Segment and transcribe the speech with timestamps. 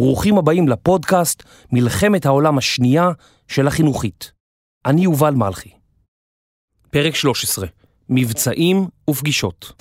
[0.00, 3.10] ברוכים הבאים לפודקאסט מלחמת העולם השנייה
[3.48, 4.32] של החינוכית.
[4.86, 5.70] אני יובל מלכי.
[6.90, 7.66] פרק 13,
[8.08, 9.72] מבצעים ופגישות.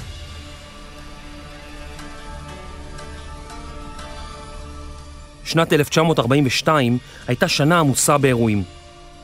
[5.43, 6.97] שנת 1942
[7.27, 8.63] הייתה שנה עמוסה באירועים.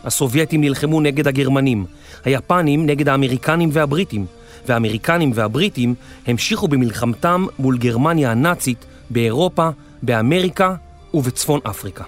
[0.03, 1.85] הסובייטים נלחמו נגד הגרמנים,
[2.25, 4.25] היפנים נגד האמריקנים והבריטים,
[4.65, 5.95] והאמריקנים והבריטים
[6.27, 9.69] המשיכו במלחמתם מול גרמניה הנאצית באירופה,
[10.03, 10.75] באמריקה
[11.15, 12.03] ובצפון אפריקה.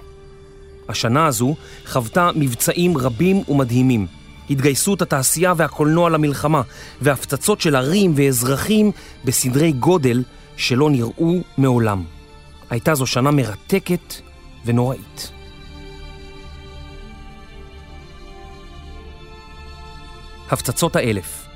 [0.88, 1.54] השנה הזו
[1.86, 4.06] חוותה מבצעים רבים ומדהימים.
[4.50, 6.62] התגייסות התעשייה והקולנוע למלחמה,
[7.02, 8.92] והפצצות של ערים ואזרחים
[9.24, 10.22] בסדרי גודל
[10.56, 12.04] שלא נראו מעולם.
[12.70, 14.14] הייתה זו שנה מרתקת
[14.64, 15.30] ונוראית.
[20.50, 21.48] הפצצות האלף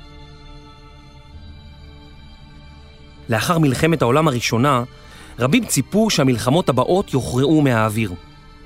[3.29, 4.83] לאחר מלחמת העולם הראשונה,
[5.39, 8.13] רבים ציפו שהמלחמות הבאות יוכרעו מהאוויר.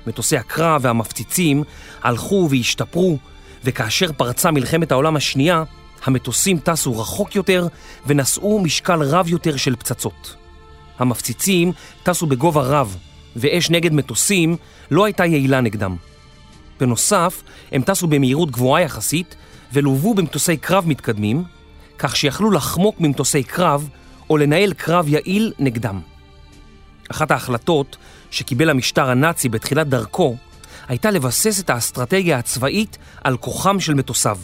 [0.06, 1.64] מטוסי הקרב והמפציצים
[2.02, 3.18] הלכו והשתפרו,
[3.64, 5.64] וכאשר פרצה מלחמת העולם השנייה,
[6.04, 7.66] המטוסים טסו רחוק יותר
[8.06, 10.36] ונשאו משקל רב יותר של פצצות.
[10.98, 12.96] המפציצים טסו בגובה רב,
[13.36, 14.56] ואש נגד מטוסים
[14.90, 15.96] לא הייתה יעילה נגדם.
[16.80, 19.36] בנוסף, הם טסו במהירות גבוהה יחסית,
[19.72, 21.44] ולוו במטוסי קרב מתקדמים,
[21.98, 23.88] כך שיכלו לחמוק ממטוסי קרב
[24.30, 26.00] או לנהל קרב יעיל נגדם.
[27.08, 27.96] אחת ההחלטות
[28.30, 30.36] שקיבל המשטר הנאצי בתחילת דרכו
[30.88, 34.38] הייתה לבסס את האסטרטגיה הצבאית על כוחם של מטוסיו.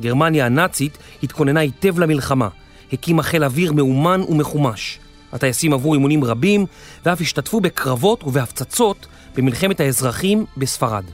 [0.00, 2.48] גרמניה הנאצית התכוננה היטב למלחמה,
[2.92, 4.98] הקימה חיל אוויר מאומן ומחומש.
[5.32, 6.66] הטייסים עברו אימונים רבים
[7.04, 9.06] ואף השתתפו בקרבות ובהפצצות
[9.36, 11.04] במלחמת האזרחים בספרד.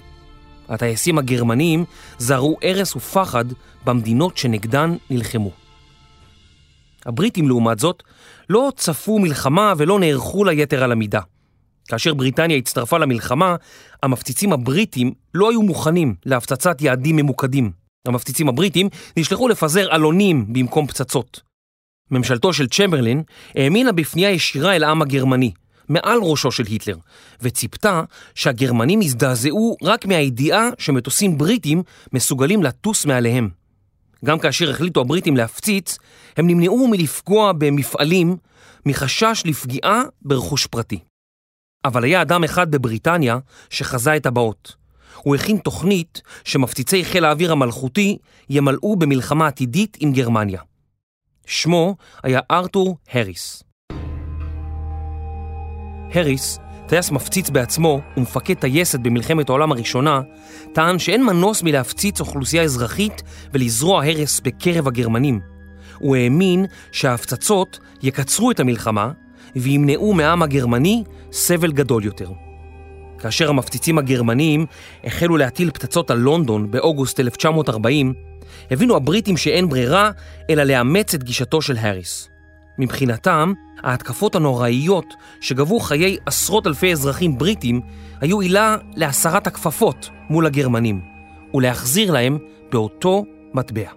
[0.69, 1.84] הטייסים הגרמנים
[2.19, 3.45] זרעו הרס ופחד
[3.84, 5.50] במדינות שנגדן נלחמו.
[7.06, 8.03] הבריטים, לעומת זאת,
[8.51, 11.21] לא צפו מלחמה ולא נערכו ליתר על המידה.
[11.89, 13.57] כאשר בריטניה הצטרפה למלחמה,
[14.03, 17.71] המפציצים הבריטים לא היו מוכנים להפצצת יעדים ממוקדים.
[18.06, 21.41] המפציצים הבריטים נשלחו לפזר עלונים במקום פצצות.
[22.11, 23.23] ממשלתו של צ'מברלין
[23.55, 25.53] האמינה בפנייה ישירה אל העם הגרמני,
[25.89, 26.97] מעל ראשו של היטלר,
[27.41, 28.03] וציפתה
[28.35, 33.66] שהגרמנים יזדעזעו רק מהידיעה שמטוסים בריטים מסוגלים לטוס מעליהם.
[34.25, 35.99] גם כאשר החליטו הבריטים להפציץ,
[36.37, 38.37] הם נמנעו מלפגוע במפעלים
[38.87, 40.99] מחשש לפגיעה ברכוש פרטי.
[41.84, 43.38] אבל היה אדם אחד בבריטניה
[43.71, 44.76] שחזה את הבאות.
[45.16, 48.19] הוא הכין תוכנית שמפציצי חיל האוויר המלכותי
[48.50, 50.60] ימלאו במלחמה עתידית עם גרמניה.
[51.47, 53.62] שמו היה ארתור הריס.
[56.15, 56.59] הריס,
[56.89, 60.21] טייס מפציץ בעצמו ומפקד טייסת במלחמת העולם הראשונה,
[60.73, 63.23] טען שאין מנוס מלהפציץ אוכלוסייה אזרחית
[63.55, 65.41] ולזרוע הרס בקרב הגרמנים.
[65.99, 69.11] הוא האמין שההפצצות יקצרו את המלחמה
[69.57, 72.31] וימנעו מהעם הגרמני סבל גדול יותר.
[73.19, 74.67] כאשר המפציצים הגרמנים
[75.05, 78.15] החלו להטיל פצצות על לונדון באוגוסט 1940,
[78.71, 80.11] הבינו הבריטים שאין ברירה
[80.51, 82.36] אלא לאמץ את גישתו של האריס.
[82.78, 87.81] מבחינתם, ההתקפות הנוראיות שגבו חיי עשרות אלפי אזרחים בריטים
[88.20, 91.00] היו עילה להסרת הכפפות מול הגרמנים
[91.54, 92.38] ולהחזיר להם
[92.72, 93.91] באותו מטבע.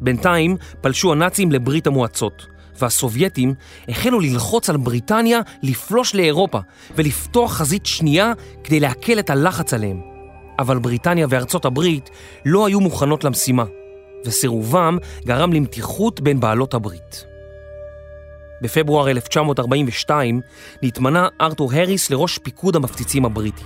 [0.00, 2.46] בינתיים פלשו הנאצים לברית המועצות,
[2.80, 3.54] והסובייטים
[3.88, 6.58] החלו ללחוץ על בריטניה לפלוש לאירופה
[6.94, 8.32] ולפתוח חזית שנייה
[8.64, 10.00] כדי להקל את הלחץ עליהם.
[10.58, 12.10] אבל בריטניה וארצות הברית
[12.44, 13.64] לא היו מוכנות למשימה,
[14.24, 17.35] וסירובם גרם למתיחות בין בעלות הברית.
[18.62, 20.40] בפברואר 1942
[20.82, 23.64] נתמנה ארתור הריס לראש פיקוד המפציצים הבריטי.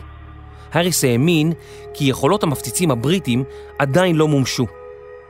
[0.73, 1.53] האריס האמין
[1.95, 3.45] כי יכולות המפציצים הבריטים
[3.79, 4.67] עדיין לא מומשו.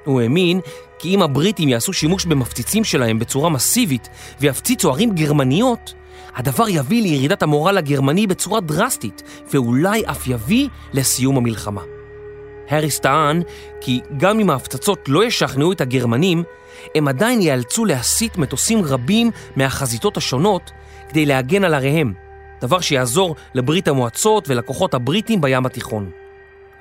[0.05, 0.61] הוא האמין
[0.99, 4.09] כי אם הבריטים יעשו שימוש במפציצים שלהם בצורה מסיבית
[4.41, 5.95] ויפציצו ערים גרמניות,
[6.37, 9.23] הדבר יביא לירידת המורל הגרמני בצורה דרסטית,
[9.53, 11.83] ואולי אף יביא לסיום המלחמה.
[12.69, 13.43] האריס טען
[13.81, 16.43] כי גם אם ההפצצות לא ישכנעו את הגרמנים,
[16.94, 20.71] הם עדיין ייאלצו להסיט מטוסים רבים מהחזיתות השונות
[21.09, 22.15] כדי להגן על עריהם,
[22.61, 26.11] דבר שיעזור לברית המועצות ולכוחות הבריטים בים התיכון.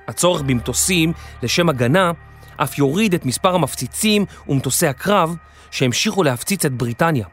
[0.08, 1.14] הצורך במטוסים
[1.44, 2.12] לשם הגנה
[2.58, 5.36] אף יוריד את מספר המפציצים ומטוסי הקרב
[5.72, 7.26] שהמשיכו להפציץ את בריטניה.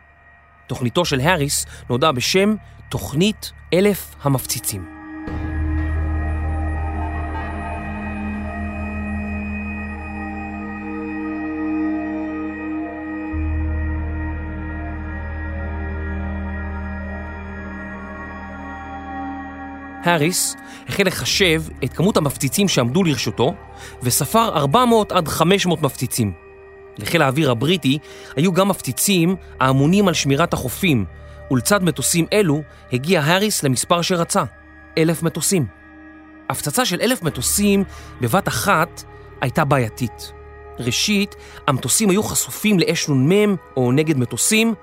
[0.67, 2.55] תוכניתו של האריס נודעה בשם
[2.89, 4.96] תוכנית אלף המפציצים.
[20.07, 20.57] האריס
[20.89, 23.55] החל לחשב את כמות המפציצים שעמדו לרשותו
[24.03, 26.33] וספר 400 עד 500 מפציצים.
[26.99, 27.99] לחיל האוויר הבריטי
[28.37, 31.05] היו גם מפציצים האמונים על שמירת החופים,
[31.51, 32.63] ולצד מטוסים אלו
[32.93, 34.45] הגיע האריס למספר שרצה,
[34.99, 35.67] אלף מטוסים.
[36.51, 37.85] הפצצה של אלף מטוסים
[38.21, 39.03] בבת אחת
[39.41, 40.33] הייתה בעייתית.
[40.79, 41.37] ראשית,
[41.67, 44.75] המטוסים היו חשופים לאש נ"מ או נגד מטוסים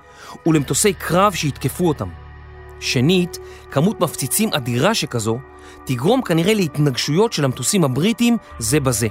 [0.46, 2.23] ולמטוסי קרב שיתקפו אותם.
[2.84, 3.38] שנית,
[3.70, 5.38] כמות מפציצים אדירה שכזו
[5.84, 9.08] תגרום כנראה להתנגשויות של המטוסים הבריטים זה בזה.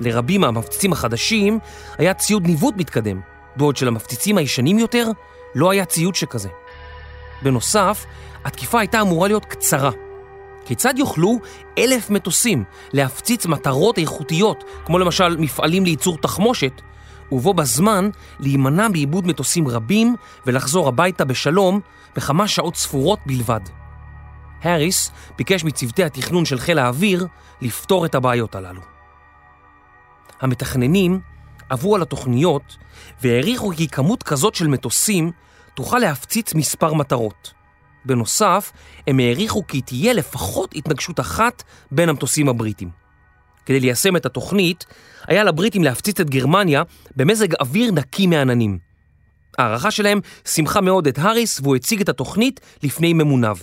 [0.00, 1.58] לרבים מהמפציצים החדשים
[1.98, 3.20] היה ציוד ניווט מתקדם,
[3.56, 5.08] בעוד שלמפציצים הישנים יותר
[5.54, 6.48] לא היה ציוד שכזה.
[7.42, 8.04] בנוסף,
[8.44, 9.90] התקיפה הייתה אמורה להיות קצרה.
[10.66, 11.38] כיצד יוכלו
[11.78, 16.82] אלף מטוסים להפציץ מטרות איכותיות, כמו למשל מפעלים לייצור תחמושת,
[17.32, 21.80] ובו בזמן להימנע בעיבוד מטוסים רבים ולחזור הביתה בשלום
[22.16, 23.60] בכמה שעות ספורות בלבד.
[24.62, 27.26] האריס ביקש מצוותי התכנון של חיל האוויר
[27.60, 28.80] לפתור את הבעיות הללו.
[30.40, 31.20] המתכננים
[31.68, 32.76] עברו על התוכניות
[33.22, 35.30] והעריכו כי כמות כזאת של מטוסים
[35.74, 37.52] תוכל להפציץ מספר מטרות.
[38.04, 38.72] בנוסף,
[39.06, 43.05] הם העריכו כי תהיה לפחות התנגשות אחת בין המטוסים הבריטים.
[43.66, 44.86] כדי ליישם את התוכנית,
[45.28, 46.82] היה לבריטים להפציץ את גרמניה
[47.16, 48.78] במזג אוויר נקי מעננים.
[49.58, 53.56] ההערכה שלהם שמחה מאוד את האריס והוא הציג את התוכנית לפני ממוניו.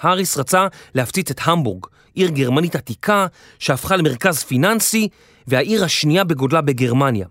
[0.00, 3.26] האריס רצה להפציץ את המבורג, עיר גרמנית עתיקה
[3.58, 5.08] שהפכה למרכז פיננסי
[5.46, 7.26] והעיר השנייה בגודלה בגרמניה.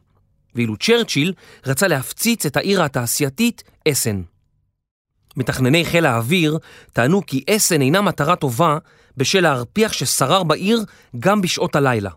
[0.55, 1.33] ואילו צ'רצ'יל
[1.65, 4.21] רצה להפציץ את העיר התעשייתית אסן.
[5.37, 6.57] מתכנני חיל האוויר
[6.93, 8.77] טענו כי אסן אינה מטרה טובה
[9.17, 10.85] בשל ההרפיח ששרר בעיר
[11.19, 12.09] גם בשעות הלילה,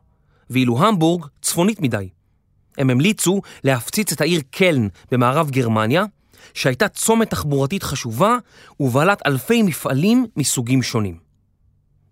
[0.51, 2.09] ואילו המבורג צפונית מדי.
[2.79, 6.05] הם המליצו להפציץ את העיר קלן במערב גרמניה,
[6.55, 8.37] שהייתה צומת תחבורתית חשובה
[8.81, 11.19] ובעלת אלפי מפעלים מסוגים שונים.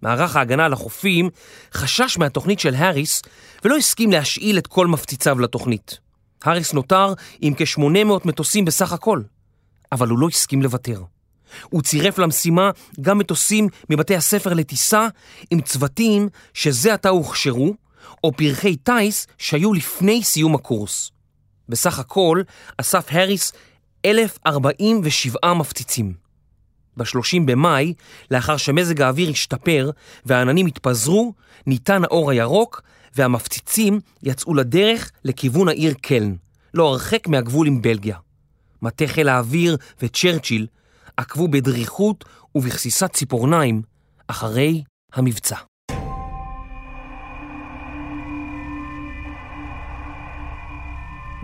[0.02, 1.30] מערך ההגנה על החופים
[1.72, 3.22] חשש מהתוכנית של האריס
[3.64, 5.98] ולא הסכים להשאיל את כל מפציציו לתוכנית.
[6.44, 7.82] האריס נותר עם כ-800
[8.24, 9.22] מטוסים בסך הכל,
[9.92, 11.02] אבל הוא לא הסכים לוותר.
[11.70, 15.08] הוא צירף למשימה גם מטוסים מבתי הספר לטיסה
[15.50, 17.74] עם צוותים שזה עתה הוכשרו,
[18.24, 21.10] או פרחי טיס שהיו לפני סיום הקורס.
[21.68, 22.42] בסך הכל
[22.76, 23.52] אסף האריס
[24.06, 26.12] 1,047 מפציצים.
[26.96, 27.94] ב-30 במאי,
[28.30, 29.90] לאחר שמזג האוויר השתפר
[30.26, 31.34] והעננים התפזרו,
[31.66, 32.82] ניתן האור הירוק
[33.16, 36.34] והמפציצים יצאו לדרך לכיוון העיר קלן,
[36.74, 38.16] לא הרחק מהגבול עם בלגיה.
[38.82, 40.66] מטה חיל האוויר וצ'רצ'יל
[41.18, 42.24] עקבו בדריכות
[42.54, 43.82] ובכסיסת ציפורניים
[44.26, 44.82] אחרי
[45.12, 45.56] המבצע.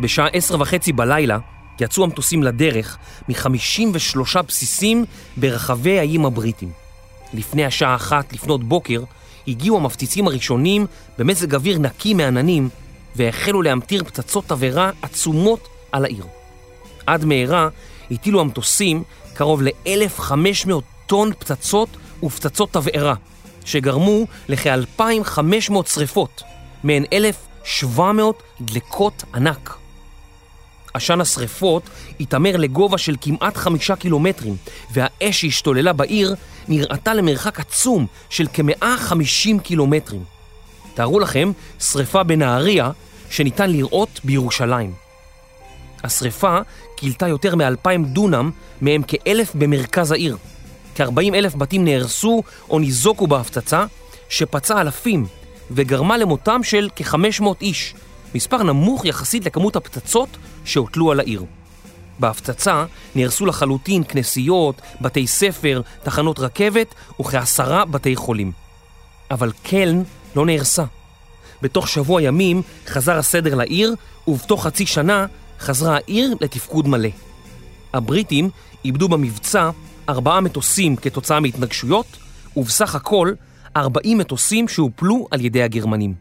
[0.01, 1.39] בשעה עשר וחצי בלילה
[1.81, 2.99] יצאו המטוסים לדרך
[3.29, 5.05] מ-53 בסיסים
[5.37, 6.73] ברחבי האיים הבריטים.
[7.33, 9.03] לפני השעה אחת לפנות בוקר
[9.49, 10.87] הגיעו המפציצים הראשונים
[11.19, 12.69] במזג אוויר נקי מעננים
[13.17, 16.27] והחלו להמטיר פצצות תבערה עצומות על העיר.
[17.07, 17.69] עד מהרה
[18.11, 19.03] הטילו המטוסים
[19.35, 20.73] קרוב ל-1,500
[21.07, 21.89] טון פצצות
[22.23, 23.15] ופצצות תבערה,
[23.65, 26.43] שגרמו לכ-2,500 שריפות,
[26.85, 29.77] מהן 1,700 דלקות ענק.
[30.95, 31.83] עשן השריפות
[32.21, 34.57] התעמר לגובה של כמעט חמישה קילומטרים,
[34.93, 36.35] והאש שהשתוללה בעיר
[36.69, 40.25] נראתה למרחק עצום של כ-150 קילומטרים.
[40.95, 42.91] תארו לכם שריפה בנהריה
[43.31, 45.04] שניתן לראות בירושלים.
[46.05, 46.59] השריפה
[46.97, 50.37] כילתה יותר מ-2,000 דונם, מהם כאלף במרכז העיר.
[50.95, 53.85] כ-40 אלף בתים נהרסו או ניזוקו בהפצצה,
[54.29, 55.27] שפצעה אלפים
[55.71, 57.95] וגרמה למותם של כ-500 איש,
[58.35, 60.29] מספר נמוך יחסית לכמות הפצצות
[60.65, 61.45] שהוטלו על העיר.
[62.19, 62.85] בהפצצה
[63.15, 68.53] נהרסו לחלוטין כנסיות, בתי ספר, תחנות רכבת וכעשרה בתי חולים.
[69.31, 70.03] אבל קלן
[70.37, 70.85] לא נהרסה.
[71.63, 73.95] בתוך שבוע ימים חזר הסדר לעיר,
[74.29, 75.27] ובתוך חצי שנה
[75.61, 77.09] חזרה העיר לתפקוד מלא.
[77.95, 78.51] הבריטים
[78.85, 79.71] איבדו במבצע
[80.09, 82.07] ארבעה מטוסים כתוצאה מהתנגשויות,
[82.57, 83.33] ובסך הכל
[83.77, 86.15] 40 מטוסים שהופלו על ידי הגרמנים.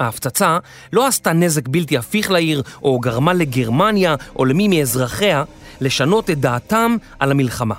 [0.00, 0.58] ההפצצה
[0.92, 5.44] לא עשתה נזק בלתי הפיך לעיר, או גרמה לגרמניה או למי מאזרחיה
[5.80, 7.74] לשנות את דעתם על המלחמה.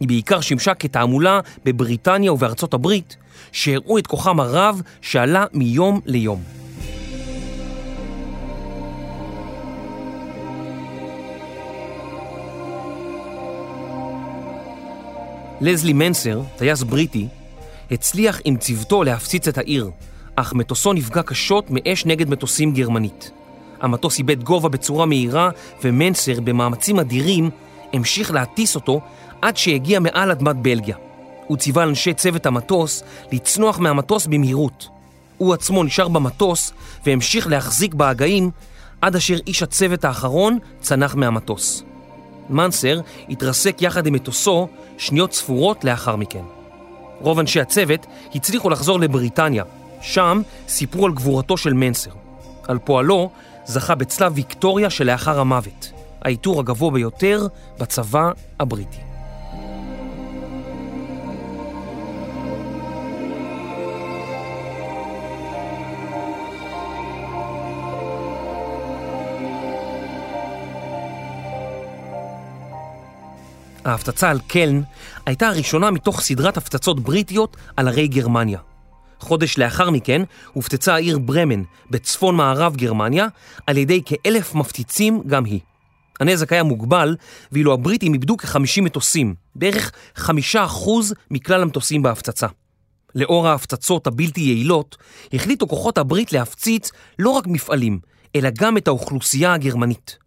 [0.00, 3.16] היא בעיקר שימשה כתעמולה בבריטניה ובארצות הברית,
[3.52, 6.59] שהראו את כוחם הרב שעלה מיום ליום.
[15.60, 17.28] לזלי מנסר, טייס בריטי,
[17.90, 19.90] הצליח עם צוותו להפציץ את העיר,
[20.36, 23.30] אך מטוסו נפגע קשות מאש נגד מטוסים גרמנית.
[23.80, 25.50] המטוס איבד גובה בצורה מהירה,
[25.84, 27.50] ומנסר, במאמצים אדירים,
[27.92, 29.00] המשיך להטיס אותו
[29.42, 30.96] עד שהגיע מעל אדמת בלגיה.
[31.46, 33.02] הוא ציווה לאנשי צוות המטוס
[33.32, 34.88] לצנוח מהמטוס במהירות.
[35.38, 36.72] הוא עצמו נשאר במטוס
[37.06, 38.50] והמשיך להחזיק בהגאים
[39.00, 41.84] עד אשר איש הצוות האחרון צנח מהמטוס.
[42.50, 46.44] מנסר התרסק יחד עם מטוסו שניות ספורות לאחר מכן.
[47.20, 49.64] רוב אנשי הצוות הצליחו לחזור לבריטניה,
[50.00, 52.10] שם סיפרו על גבורתו של מנסר.
[52.68, 53.30] על פועלו
[53.64, 55.92] זכה בצלב ויקטוריה שלאחר המוות,
[56.22, 57.46] העיטור הגבוה ביותר
[57.78, 58.30] בצבא
[58.60, 59.09] הבריטי.
[73.90, 74.80] ההפצצה על קלן
[75.26, 78.58] הייתה הראשונה מתוך סדרת הפצצות בריטיות על ערי גרמניה.
[79.20, 83.26] חודש לאחר מכן הופצצה העיר ברמן בצפון מערב גרמניה
[83.66, 85.60] על ידי כאלף מפציצים גם היא.
[86.20, 87.16] הנזק היה מוגבל,
[87.52, 90.28] ואילו הבריטים איבדו כ-50 מטוסים, בערך 5%
[91.30, 92.46] מכלל המטוסים בהפצצה.
[93.14, 94.96] לאור ההפצצות הבלתי יעילות,
[95.32, 97.98] החליטו כוחות הברית להפציץ לא רק מפעלים,
[98.36, 100.18] אלא גם את האוכלוסייה הגרמנית.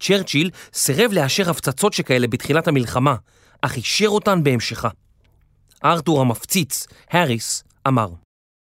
[0.00, 3.14] צ'רצ'יל סירב לאשר הפצצות שכאלה בתחילת המלחמה,
[3.62, 4.88] אך אישר אותן בהמשכה.
[5.84, 8.08] ארתור המפציץ, האריס, אמר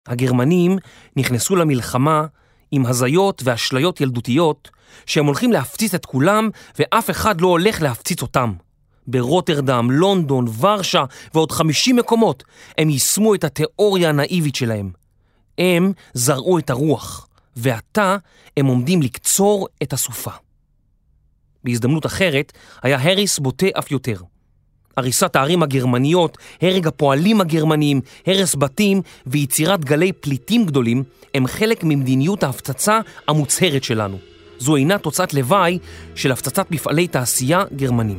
[0.07, 0.79] הגרמנים
[1.17, 2.27] נכנסו למלחמה
[2.71, 4.71] עם הזיות ואשליות ילדותיות
[5.07, 8.53] שהם הולכים להפציץ את כולם ואף אחד לא הולך להפציץ אותם.
[9.07, 12.45] ברוטרדם, לונדון, ורשה ועוד 50 מקומות
[12.79, 14.91] הם יישמו את התיאוריה הנאיבית שלהם.
[15.59, 18.17] הם זרעו את הרוח, ועתה
[18.57, 20.31] הם עומדים לקצור את הסופה.
[21.65, 22.53] בהזדמנות אחרת
[22.83, 24.17] היה הריס בוטה אף יותר.
[24.97, 31.03] הריסת הערים הגרמניות, הרג הפועלים הגרמניים, הרס בתים ויצירת גלי פליטים גדולים
[31.35, 34.19] הם חלק ממדיניות ההפצצה המוצהרת שלנו.
[34.59, 35.79] זו אינה תוצאת לוואי
[36.15, 38.19] של הפצצת מפעלי תעשייה גרמנים.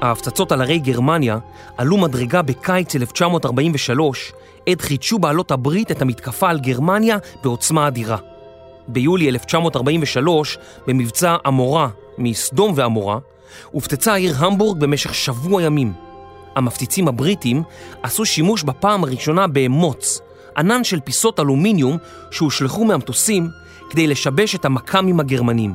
[0.00, 1.38] ההפצצות על ערי גרמניה
[1.76, 4.32] עלו מדרגה בקיץ 1943,
[4.66, 8.16] עת חידשו בעלות הברית את המתקפה על גרמניה בעוצמה אדירה.
[8.88, 13.18] ביולי 1943, במבצע עמורה מסדום ועמורה,
[13.70, 15.92] הופצצה העיר המבורג במשך שבוע ימים.
[16.56, 17.62] המפציצים הבריטים
[18.02, 20.20] עשו שימוש בפעם הראשונה באמוץ,
[20.56, 21.98] ענן של פיסות אלומיניום
[22.30, 23.48] שהושלכו מהמטוסים
[23.90, 25.74] כדי לשבש את המכ"מים הגרמנים.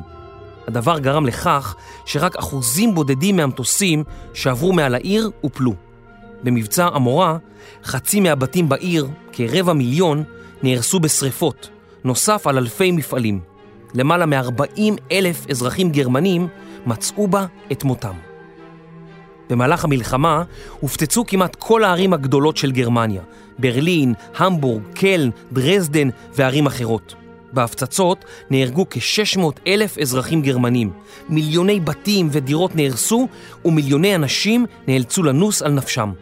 [0.66, 1.74] הדבר גרם לכך
[2.06, 4.04] שרק אחוזים בודדים מהמטוסים
[4.34, 5.89] שעברו מעל העיר הופלו.
[6.42, 7.36] במבצע עמורה,
[7.84, 10.24] חצי מהבתים בעיר, כרבע מיליון,
[10.62, 11.68] נהרסו בשריפות,
[12.04, 13.40] נוסף על אלפי מפעלים.
[13.94, 14.82] למעלה מ-40
[15.12, 16.48] אלף אזרחים גרמנים
[16.86, 18.14] מצאו בה את מותם.
[19.50, 20.42] במהלך המלחמה
[20.80, 23.22] הופצצו כמעט כל הערים הגדולות של גרמניה,
[23.58, 27.14] ברלין, המבורג, קלן, דרזדן וערים אחרות.
[27.52, 30.90] בהפצצות נהרגו כ-600 אלף אזרחים גרמנים,
[31.28, 33.28] מיליוני בתים ודירות נהרסו
[33.64, 36.12] ומיליוני אנשים נאלצו לנוס על נפשם.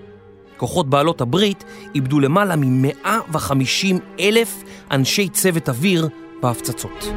[0.58, 6.08] כוחות בעלות הברית איבדו למעלה מ-150 אלף אנשי צוות אוויר
[6.42, 7.08] בהפצצות.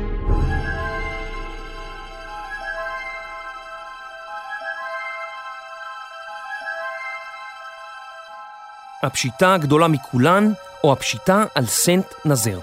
[9.04, 10.52] הפשיטה הגדולה מכולן,
[10.84, 12.60] או הפשיטה על סנט נזר.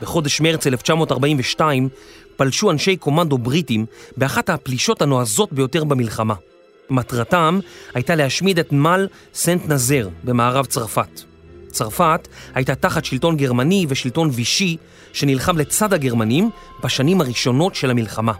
[0.00, 1.88] בחודש מרץ 1942
[2.40, 6.34] פלשו אנשי קומנדו בריטים באחת הפלישות הנועזות ביותר במלחמה.
[6.90, 7.58] מטרתם
[7.94, 11.20] הייתה להשמיד את נמל סנט נזר במערב צרפת.
[11.68, 14.76] צרפת הייתה תחת שלטון גרמני ושלטון וישי
[15.12, 16.50] שנלחם לצד הגרמנים
[16.84, 18.32] בשנים הראשונות של המלחמה.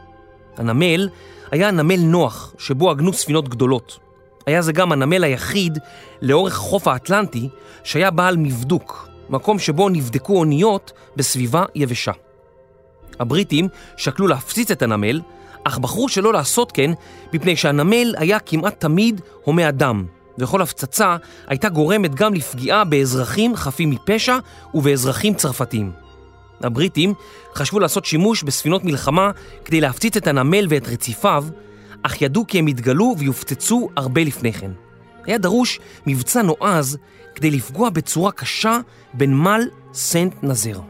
[0.56, 1.08] הנמל
[1.50, 3.98] היה נמל נוח שבו עגנו ספינות גדולות.
[4.46, 5.78] היה זה גם הנמל היחיד
[6.22, 7.48] לאורך חוף האטלנטי
[7.84, 12.12] שהיה בעל מבדוק, מקום שבו נבדקו אוניות בסביבה יבשה.
[13.20, 15.20] הבריטים שקלו להפציץ את הנמל,
[15.64, 16.90] אך בחרו שלא לעשות כן
[17.32, 20.04] מפני שהנמל היה כמעט תמיד הומה אדם,
[20.38, 24.38] וכל הפצצה הייתה גורמת גם לפגיעה באזרחים חפים מפשע
[24.74, 25.92] ובאזרחים צרפתים.
[26.62, 27.14] הבריטים
[27.54, 29.30] חשבו לעשות שימוש בספינות מלחמה
[29.64, 31.44] כדי להפציץ את הנמל ואת רציפיו,
[32.02, 34.70] אך ידעו כי הם יתגלו ויופצצו הרבה לפני כן.
[35.26, 36.98] היה דרוש מבצע נועז
[37.34, 38.78] כדי לפגוע בצורה קשה
[39.14, 39.62] בנמל
[39.94, 40.89] סנט נזר.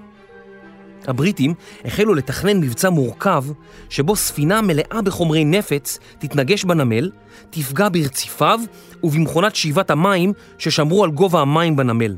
[1.07, 1.55] הבריטים
[1.85, 3.45] החלו לתכנן מבצע מורכב
[3.91, 7.11] שבו ספינה מלאה בחומרי נפץ תתנגש בנמל,
[7.51, 8.61] תפגע ברציפיו
[9.03, 12.17] ובמכונת שאיבת המים ששמרו על גובה המים בנמל.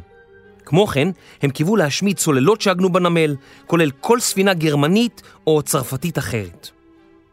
[0.64, 1.08] כמו כן,
[1.42, 3.36] הם קיוו להשמיד צוללות שעגנו בנמל,
[3.66, 6.70] כולל כל ספינה גרמנית או צרפתית אחרת.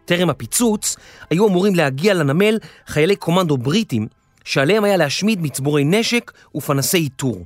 [0.06, 0.96] טרם הפיצוץ,
[1.30, 4.08] היו אמורים להגיע לנמל חיילי קומנדו בריטים,
[4.46, 7.46] שעליהם היה להשמיד מצבורי נשק ופנסי איתור.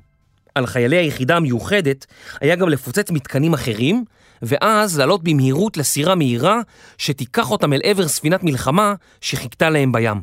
[0.55, 2.05] על חיילי היחידה המיוחדת
[2.41, 4.05] היה גם לפוצץ מתקנים אחרים,
[4.41, 6.61] ואז לעלות במהירות לסירה מהירה
[6.97, 10.21] שתיקח אותם אל עבר ספינת מלחמה שחיכתה להם בים.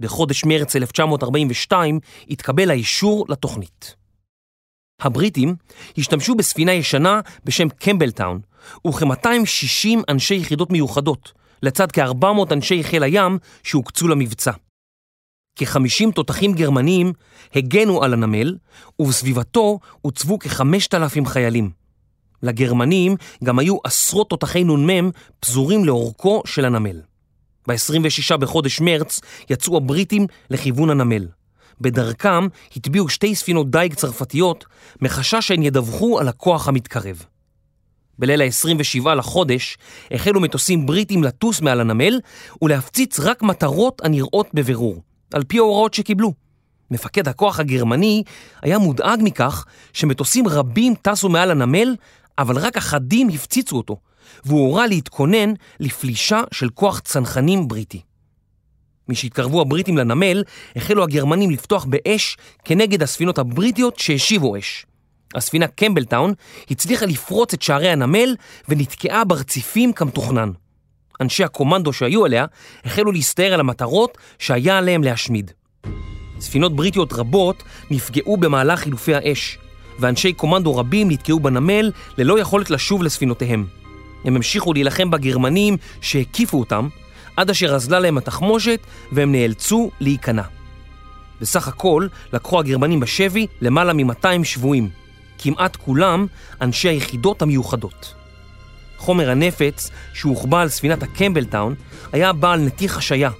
[0.00, 1.98] בחודש מרץ 1942
[2.30, 3.96] התקבל האישור לתוכנית.
[5.00, 5.54] הבריטים
[5.98, 8.40] השתמשו בספינה ישנה בשם קמבלטאון,
[8.86, 14.52] וכ-260 אנשי יחידות מיוחדות, לצד כ-400 אנשי חיל הים שהוקצו למבצע.
[15.56, 17.12] כ-50 תותחים גרמניים
[17.54, 18.56] הגנו על הנמל,
[18.98, 21.70] ובסביבתו הוצבו כ-5,000 חיילים.
[22.42, 27.00] לגרמנים גם היו עשרות תותחי נ"מ פזורים לאורכו של הנמל.
[27.68, 31.28] ב-26 בחודש מרץ יצאו הבריטים לכיוון הנמל.
[31.80, 34.64] בדרכם הטביעו שתי ספינות דייג צרפתיות
[35.02, 37.24] מחשש שהן ידווחו על הכוח המתקרב.
[38.18, 39.78] בליל ה-27 לחודש
[40.10, 42.20] החלו מטוסים בריטים לטוס מעל הנמל
[42.62, 45.02] ולהפציץ רק מטרות הנראות בבירור,
[45.34, 46.32] על פי ההוראות שקיבלו.
[46.90, 48.22] מפקד הכוח הגרמני
[48.62, 51.96] היה מודאג מכך שמטוסים רבים טסו מעל הנמל,
[52.38, 53.96] אבל רק אחדים הפציצו אותו,
[54.44, 58.02] והוא הורה להתכונן לפלישה של כוח צנחנים בריטי.
[59.08, 60.42] משהתקרבו הבריטים לנמל,
[60.76, 64.86] החלו הגרמנים לפתוח באש כנגד הספינות הבריטיות שהשיבו אש.
[65.34, 66.34] הספינה קמבלטאון
[66.70, 68.36] הצליחה לפרוץ את שערי הנמל
[68.68, 70.50] ונתקעה ברציפים כמתוכנן.
[71.20, 72.44] אנשי הקומנדו שהיו עליה
[72.84, 75.50] החלו להסתער על המטרות שהיה עליהם להשמיד.
[76.40, 79.58] ספינות בריטיות רבות נפגעו במהלך חילופי האש,
[79.98, 83.66] ואנשי קומנדו רבים נתקעו בנמל ללא יכולת לשוב לספינותיהם.
[84.24, 86.88] הם המשיכו להילחם בגרמנים שהקיפו אותם,
[87.36, 88.80] עד אשר אזלה להם התחמושת
[89.12, 90.42] והם נאלצו להיכנע.
[91.40, 94.88] בסך הכל לקחו הגרמנים בשבי למעלה מ-200 שבויים,
[95.38, 96.26] כמעט כולם
[96.60, 98.21] אנשי היחידות המיוחדות.
[99.02, 101.74] חומר הנפץ שהוחבא על ספינת הקמבלטאון
[102.12, 103.30] היה בעל נתיך השעיה,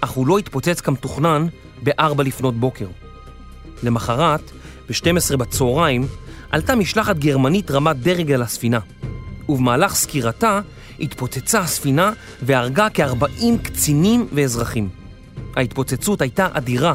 [0.00, 1.46] אך הוא לא התפוצץ כמתוכנן
[1.82, 2.86] ב-4 לפנות בוקר.
[3.82, 4.50] למחרת,
[4.88, 6.06] ב-12 בצהריים,
[6.50, 8.78] עלתה משלחת גרמנית רמת דרג על הספינה,
[9.48, 10.60] ובמהלך סקירתה
[11.00, 14.88] התפוצצה הספינה והרגה כ-40 קצינים ואזרחים.
[15.56, 16.94] ההתפוצצות הייתה אדירה,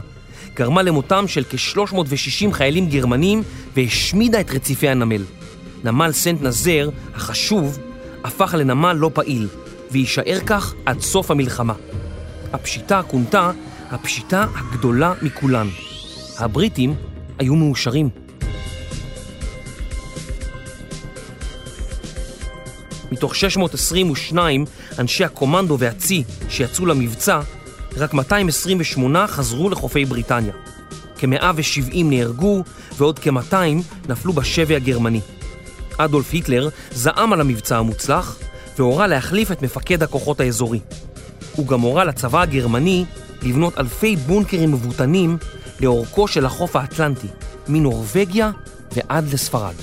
[0.54, 3.44] גרמה למותם של כ-360 חיילים גרמנים
[3.76, 5.24] והשמידה את רציפי הנמל.
[5.84, 7.80] נמל סנט נזר, החשוב,
[8.28, 9.48] הפך לנמל לא פעיל,
[9.92, 11.74] ויישאר כך עד סוף המלחמה.
[12.54, 13.52] הפשיטה כונתה
[13.92, 15.68] הפשיטה הגדולה מכולן.
[16.38, 16.96] הבריטים
[17.40, 18.10] היו מאושרים.
[23.12, 24.66] מתוך 622
[25.00, 27.40] אנשי הקומנדו והצי שיצאו למבצע,
[27.98, 30.54] רק 228 חזרו לחופי בריטניה.
[31.18, 32.64] כ-170 נהרגו
[32.98, 33.56] ועוד כ-200
[34.10, 35.22] נפלו בשבי הגרמני.
[35.98, 38.40] אדולף היטלר זעם על המבצע המוצלח
[38.78, 40.80] והורה להחליף את מפקד הכוחות האזורי.
[41.56, 43.06] הוא גם הורה לצבא הגרמני
[43.42, 45.38] לבנות אלפי בונקרים מבוטנים
[45.80, 47.28] לאורכו של החוף האטלנטי,
[47.68, 48.52] מנורבגיה
[48.92, 49.74] ועד לספרד.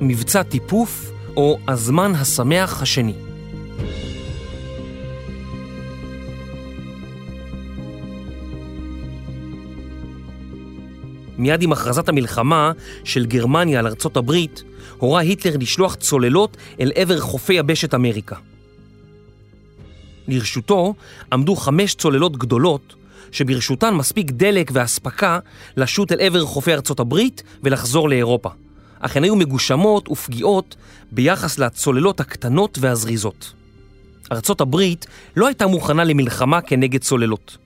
[0.00, 3.14] מבצע טיפוף או הזמן השמח השני.
[11.38, 12.72] מיד עם הכרזת המלחמה
[13.04, 14.62] של גרמניה על ארצות הברית,
[14.98, 18.36] הורה היטלר לשלוח צוללות אל עבר חופי יבשת אמריקה.
[20.28, 20.94] לרשותו
[21.32, 22.94] עמדו חמש צוללות גדולות,
[23.32, 25.38] שברשותן מספיק דלק ואספקה
[25.76, 28.50] לשוט אל עבר חופי ארצות הברית ולחזור לאירופה.
[29.04, 30.76] אך הן היו מגושמות ופגיעות
[31.12, 33.52] ביחס לצוללות הקטנות והזריזות.
[34.32, 37.56] ארצות הברית לא הייתה מוכנה למלחמה כנגד צוללות.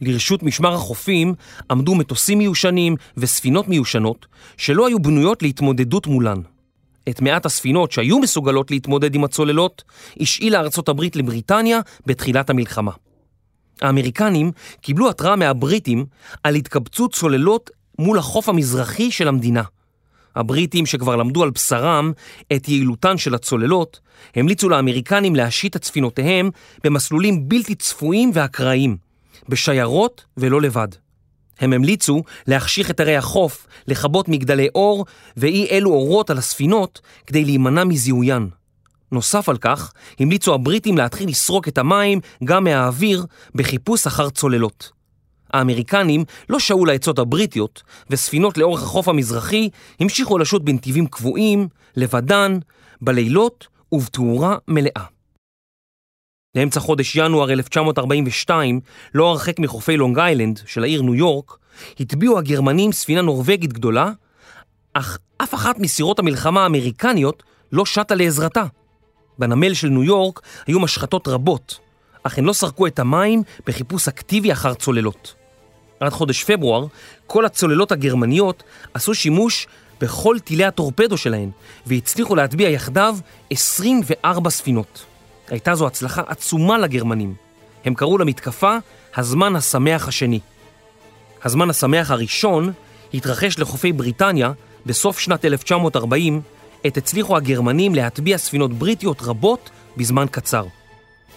[0.00, 1.34] לרשות משמר החופים
[1.70, 6.40] עמדו מטוסים מיושנים וספינות מיושנות שלא היו בנויות להתמודדות מולן.
[7.08, 9.82] את מעט הספינות שהיו מסוגלות להתמודד עם הצוללות
[10.20, 12.92] השאילה ארצות הברית לבריטניה בתחילת המלחמה.
[13.80, 16.06] האמריקנים קיבלו התראה מהבריטים
[16.42, 19.62] על התקבצות צוללות מול החוף המזרחי של המדינה.
[20.36, 22.12] הבריטים שכבר למדו על בשרם
[22.52, 24.00] את יעילותן של הצוללות,
[24.36, 26.50] המליצו לאמריקנים להשית את ספינותיהם
[26.84, 28.96] במסלולים בלתי צפויים ואקראיים,
[29.48, 30.88] בשיירות ולא לבד.
[31.60, 37.44] הם המליצו להחשיך את ערי החוף, לכבות מגדלי אור ואי אלו אורות על הספינות כדי
[37.44, 38.48] להימנע מזיהוין.
[39.12, 45.03] נוסף על כך, המליצו הבריטים להתחיל לסרוק את המים גם מהאוויר בחיפוש אחר צוללות.
[45.54, 49.68] האמריקנים לא שעו לעצות הבריטיות, וספינות לאורך החוף המזרחי
[50.00, 52.58] המשיכו לשוט בנתיבים קבועים, לבדן,
[53.00, 55.04] בלילות ובתאורה מלאה.
[56.54, 58.80] לאמצע חודש ינואר 1942,
[59.14, 61.56] לא הרחק מחופי לונג איילנד של העיר ניו יורק,
[62.00, 64.10] הטביעו הגרמנים ספינה נורווגית גדולה,
[64.92, 68.64] אך אף אחת מסירות המלחמה האמריקניות לא שטה לעזרתה.
[69.38, 71.78] בנמל של ניו יורק היו משחטות רבות,
[72.22, 75.43] אך הן לא סרקו את המים בחיפוש אקטיבי אחר צוללות.
[76.00, 76.86] עד חודש פברואר,
[77.26, 78.62] כל הצוללות הגרמניות
[78.94, 79.66] עשו שימוש
[80.00, 81.50] בכל טילי הטורפדו שלהן,
[81.86, 83.16] והצליחו להטביע יחדיו
[83.50, 85.04] 24 ספינות.
[85.48, 87.34] הייתה זו הצלחה עצומה לגרמנים.
[87.84, 88.76] הם קראו למתקפה
[89.16, 90.40] הזמן השמח השני.
[91.44, 92.72] הזמן השמח הראשון
[93.14, 94.52] התרחש לחופי בריטניה
[94.86, 96.40] בסוף שנת 1940,
[96.84, 100.66] עת הצליחו הגרמנים להטביע ספינות בריטיות רבות בזמן קצר.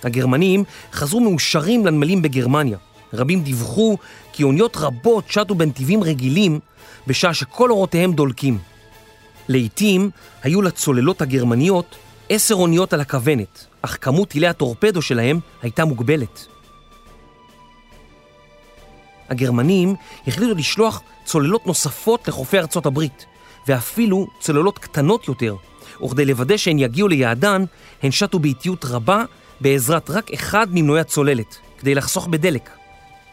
[0.04, 2.78] הגרמנים חזרו מאושרים לנמלים בגרמניה.
[3.14, 3.98] רבים דיווחו
[4.38, 6.60] כי אוניות רבות שטו בנתיבים רגילים
[7.08, 8.58] בשעה שכל אורותיהם דולקים.
[9.48, 10.10] לעתים
[10.44, 11.96] היו לצוללות הגרמניות
[12.30, 16.48] עשר אוניות על הכוונת, אך כמות טילי הטורפדו שלהם הייתה מוגבלת.
[19.30, 19.96] הגרמנים
[20.28, 23.26] החליטו לשלוח צוללות נוספות לחופי ארצות הברית,
[23.68, 25.56] ואפילו צוללות קטנות יותר,
[26.04, 27.66] וכדי לוודא שהן יגיעו ליעדן,
[28.04, 29.24] הן שטו באיטיות רבה
[29.62, 32.77] בעזרת רק אחד ממנועי הצוללת, כדי לחסוך בדלק.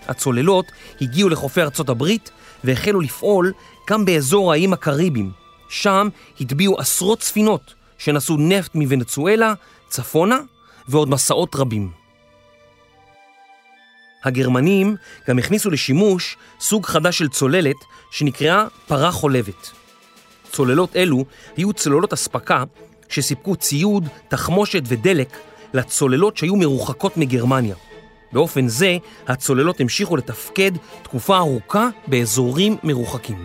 [0.09, 2.31] הצוללות הגיעו לחופי ארצות הברית
[2.65, 3.53] והחלו לפעול
[3.91, 5.31] גם באזור האיים הקריביים.
[5.69, 6.09] שם
[6.41, 9.55] הטביעו עשרות ספינות שנשאו נפט מוונצואלה,
[9.89, 10.39] צפונה
[10.89, 11.91] ועוד מסעות רבים.
[14.25, 14.97] הגרמנים
[15.29, 17.77] גם הכניסו לשימוש סוג חדש של צוללת
[18.11, 19.71] שנקראה פרה חולבת.
[20.53, 21.25] צוללות אלו
[21.57, 22.65] היו צוללות אספקה
[23.09, 25.29] שסיפקו ציוד, תחמושת ודלק
[25.75, 27.75] לצוללות שהיו מרוחקות מגרמניה.
[28.35, 28.97] באופן זה,
[29.29, 30.71] הצוללות המשיכו לתפקד
[31.03, 33.45] תקופה ארוכה באזורים מרוחקים.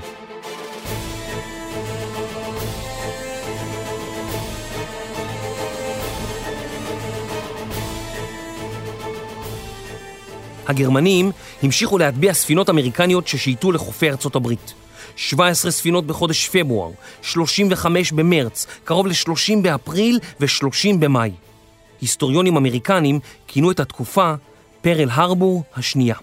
[10.67, 11.31] הגרמנים
[11.63, 14.73] המשיכו להטביע ספינות אמריקניות ששייטו לחופי ארצות הברית.
[15.15, 21.31] 17 ספינות בחודש פברואר, 35 במרץ, קרוב ל-30 באפריל ו-30 במאי.
[22.01, 24.33] היסטוריונים אמריקנים כינו את התקופה
[24.81, 26.15] פרל הרבור השנייה.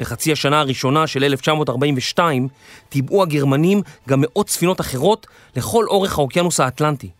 [0.00, 2.48] בחצי השנה הראשונה של 1942
[2.88, 7.10] טיבעו הגרמנים גם מאות ספינות אחרות לכל אורך האוקיינוס האטלנטי,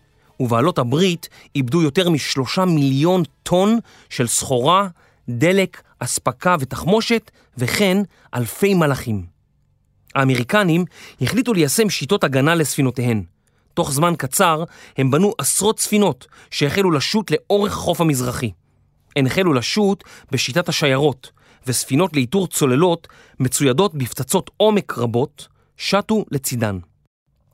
[0.40, 3.78] ובעלות הברית איבדו יותר משלושה מיליון טון
[4.10, 4.88] של סחורה,
[5.28, 7.98] דלק, אספקה ותחמושת, וכן
[8.34, 9.26] אלפי מלאכים.
[10.14, 10.84] האמריקנים
[11.20, 13.22] החליטו ליישם שיטות הגנה לספינותיהן.
[13.74, 14.64] תוך זמן קצר
[14.96, 18.50] הם בנו עשרות ספינות שהחלו לשוט לאורך החוף המזרחי.
[19.16, 21.30] הן החלו לשוט בשיטת השיירות,
[21.66, 23.08] וספינות לאיתור צוללות
[23.40, 26.78] מצוידות בפצצות עומק רבות, שטו לצידן.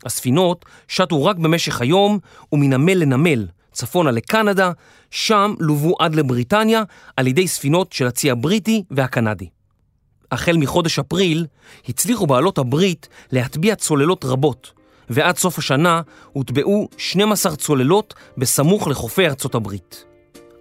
[0.04, 2.18] הספינות שטו רק במשך היום
[2.52, 4.72] ומנמל לנמל, צפונה לקנדה,
[5.10, 6.82] שם לוו עד לבריטניה
[7.16, 9.48] על ידי ספינות של הצי הבריטי והקנדי.
[10.32, 11.46] החל מחודש אפריל
[11.88, 14.72] הצליחו בעלות הברית להטביע צוללות רבות,
[15.10, 16.00] ועד סוף השנה
[16.32, 20.07] הוטבעו 12 צוללות בסמוך לחופי ארצות הברית.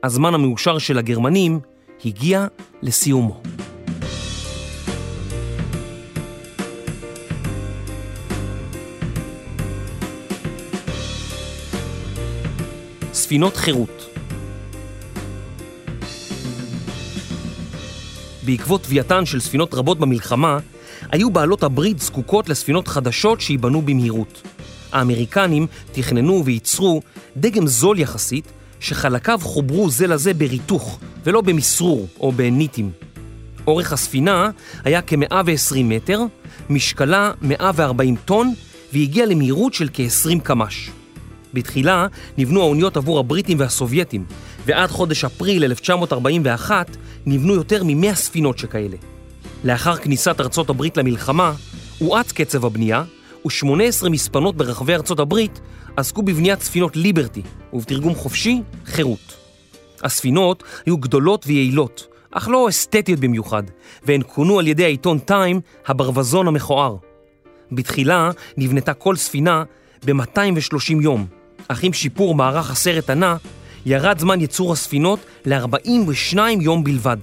[0.07, 1.59] הזמן המאושר של הגרמנים
[2.05, 2.47] הגיע
[2.81, 3.41] לסיומו.
[13.13, 14.09] ספינות חירות
[18.45, 20.59] בעקבות תביעתן של ספינות רבות במלחמה,
[21.11, 24.41] היו בעלות הברית זקוקות לספינות חדשות שייבנו במהירות.
[24.91, 27.01] האמריקנים תכננו וייצרו
[27.37, 32.91] דגם זול יחסית, שחלקיו חוברו זה לזה בריתוך, ולא במסרור או בניטים.
[33.67, 34.49] אורך הספינה
[34.83, 36.21] היה כ-120 מטר,
[36.69, 38.53] משקלה 140 טון,
[38.93, 40.89] והגיע למהירות של כ-20 קמ"ש.
[41.53, 44.25] בתחילה נבנו האוניות עבור הבריטים והסובייטים,
[44.65, 48.97] ועד חודש אפריל 1941 נבנו יותר מ-100 ספינות שכאלה.
[49.63, 51.53] לאחר כניסת ארצות הברית למלחמה,
[51.99, 53.03] הואץ קצב הבנייה,
[53.47, 55.59] ו-18 מספנות ברחבי ארצות הברית
[55.97, 57.41] עסקו בבניית ספינות ליברטי,
[57.73, 59.37] ובתרגום חופשי, חירות.
[60.03, 63.63] הספינות היו גדולות ויעילות, אך לא אסתטיות במיוחד,
[64.03, 66.95] והן כונו על ידי העיתון טיים הברווזון המכוער.
[67.71, 69.63] בתחילה נבנתה כל ספינה
[70.05, 71.25] ב-230 יום,
[71.67, 73.37] אך עם שיפור מערך הסרט ענה,
[73.85, 77.17] ירד זמן ייצור הספינות ל-42 יום בלבד.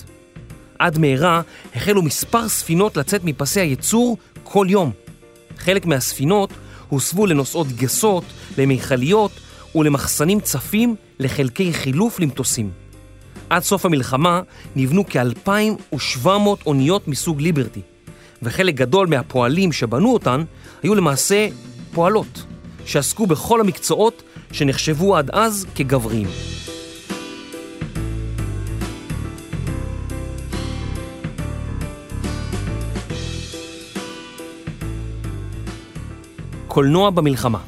[0.78, 1.42] עד מהרה
[1.74, 5.03] החלו מספר ספינות לצאת מפסי הייצור כל יום.
[5.64, 6.50] חלק מהספינות
[6.88, 8.24] הוסבו לנוסעות גסות,
[8.58, 9.30] למיכליות
[9.74, 12.70] ולמחסנים צפים לחלקי חילוף למטוסים.
[13.50, 14.40] עד סוף המלחמה
[14.76, 16.28] נבנו כ-2,700
[16.66, 17.80] אוניות מסוג ליברטי,
[18.42, 20.44] וחלק גדול מהפועלים שבנו אותן
[20.82, 21.48] היו למעשה
[21.92, 22.44] פועלות,
[22.84, 24.22] שעסקו בכל המקצועות
[24.52, 26.28] שנחשבו עד אז כגבריים.
[36.74, 37.58] קולנוע במלחמה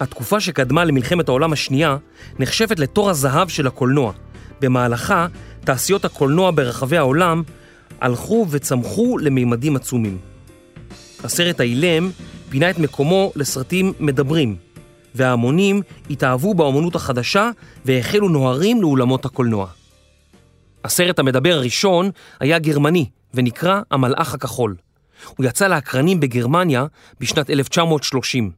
[0.00, 1.96] התקופה שקדמה למלחמת העולם השנייה
[2.38, 4.12] נחשבת לתור הזהב של הקולנוע.
[4.60, 5.26] במהלכה,
[5.64, 7.42] תעשיות הקולנוע ברחבי העולם
[8.00, 10.18] הלכו וצמחו למימדים עצומים.
[11.24, 12.10] הסרט האילם
[12.48, 14.56] פינה את מקומו לסרטים מדברים,
[15.14, 17.50] וההמונים התאהבו באמנות החדשה
[17.84, 19.66] והחלו נוהרים לאולמות הקולנוע.
[20.84, 24.76] הסרט המדבר הראשון היה גרמני ונקרא המלאך הכחול.
[25.36, 26.86] הוא יצא לאקרנים בגרמניה
[27.20, 28.50] בשנת 1930.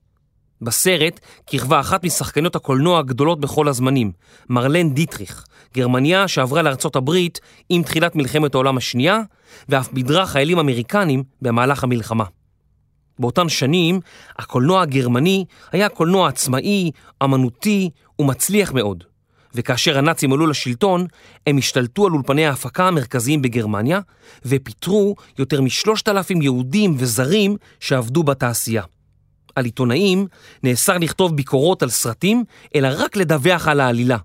[0.63, 4.13] בסרט כיכבה אחת משחקניות הקולנוע הגדולות בכל הזמנים,
[4.49, 5.45] מרלן דיטריך,
[5.75, 9.21] גרמניה שעברה לארצות הברית עם תחילת מלחמת העולם השנייה,
[9.69, 12.25] ואף בידרה חיילים אמריקנים במהלך המלחמה.
[13.19, 14.01] באותן שנים,
[14.39, 16.91] הקולנוע הגרמני היה קולנוע עצמאי,
[17.25, 19.05] אמנותי ומצליח מאוד.
[19.55, 21.07] וכאשר הנאצים עלו לשלטון,
[21.47, 24.01] הם השתלטו על אולפני ההפקה המרכזיים בגרמניה,
[24.45, 28.83] ופיטרו יותר משלושת אלפים יהודים וזרים שעבדו בתעשייה.
[29.55, 30.27] על עיתונאים
[30.63, 34.19] נאסר לכתוב ביקורות על סרטים, אלא רק לדווח על העלילה,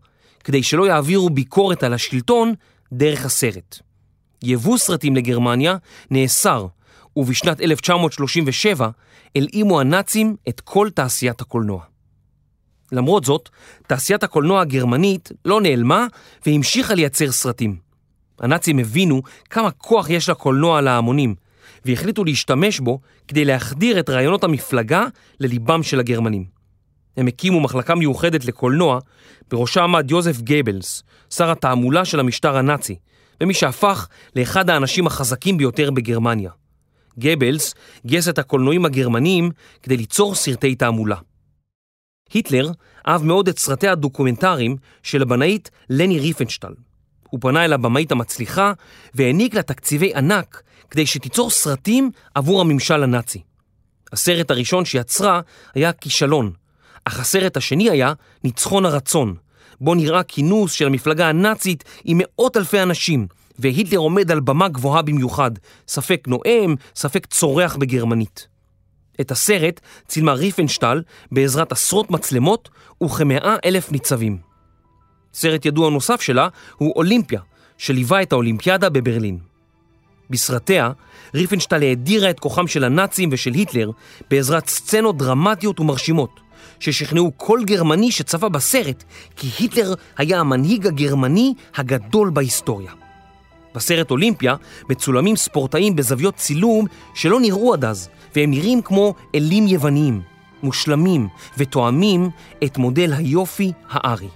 [0.43, 2.53] כדי שלא יעבירו ביקורת על השלטון
[2.93, 3.79] דרך הסרט.
[4.43, 5.75] יבוא סרטים לגרמניה
[6.11, 6.67] נאסר,
[7.15, 8.89] ובשנת 1937
[9.35, 11.96] הלאימו הנאצים את כל תעשיית הקולנוע.
[12.91, 13.49] למרות זאת,
[13.87, 16.07] תעשיית הקולנוע הגרמנית לא נעלמה
[16.45, 17.75] והמשיכה לייצר סרטים.
[18.39, 21.35] הנאצים הבינו כמה כוח יש לקולנוע על ההמונים,
[21.85, 25.05] והחליטו להשתמש בו כדי להחדיר את רעיונות המפלגה
[25.39, 26.45] לליבם של הגרמנים.
[27.17, 28.99] הם הקימו מחלקה מיוחדת לקולנוע,
[29.51, 32.95] בראשה עמד יוזף גייבלס, שר התעמולה של המשטר הנאצי,
[33.41, 36.51] ומי שהפך לאחד האנשים החזקים ביותר בגרמניה.
[37.19, 39.51] גבלס גייס את הקולנועים הגרמניים
[39.83, 41.15] כדי ליצור סרטי תעמולה.
[42.33, 42.71] היטלר
[43.07, 46.73] אהב מאוד את סרטי הדוקומנטריים של הבנאית לני ריפנשטל.
[47.29, 48.73] הוא פנה אל הבמאית המצליחה
[49.13, 53.41] והעניק לה תקציבי ענק כדי שתיצור סרטים עבור הממשל הנאצי.
[54.13, 55.41] הסרט הראשון שיצרה
[55.75, 56.51] היה כישלון,
[57.05, 58.13] אך הסרט השני היה
[58.43, 59.35] ניצחון הרצון,
[59.81, 63.27] בו נראה כינוס של המפלגה הנאצית עם מאות אלפי אנשים,
[63.59, 65.51] והיטלר עומד על במה גבוהה במיוחד,
[65.87, 68.47] ספק נואם, ספק צורח בגרמנית.
[69.21, 71.01] את הסרט צילמה ריפנשטל
[71.31, 72.69] בעזרת עשרות מצלמות
[73.03, 74.37] וכמאה אלף ניצבים.
[75.33, 77.41] סרט ידוע נוסף שלה הוא אולימפיה,
[77.77, 79.39] שליווה את האולימפיאדה בברלין.
[80.29, 80.91] בסרטיה,
[81.35, 83.91] ריפנשטל האדירה את כוחם של הנאצים ושל היטלר
[84.29, 86.39] בעזרת סצנות דרמטיות ומרשימות,
[86.79, 89.03] ששכנעו כל גרמני שצפה בסרט
[89.35, 92.91] כי היטלר היה המנהיג הגרמני הגדול בהיסטוריה.
[93.75, 94.55] בסרט אולימפיה
[94.89, 100.21] מצולמים ספורטאים בזוויות צילום שלא נראו עד אז, והם נראים כמו אלים יווניים,
[100.63, 102.29] מושלמים ותואמים
[102.63, 104.27] את מודל היופי הארי.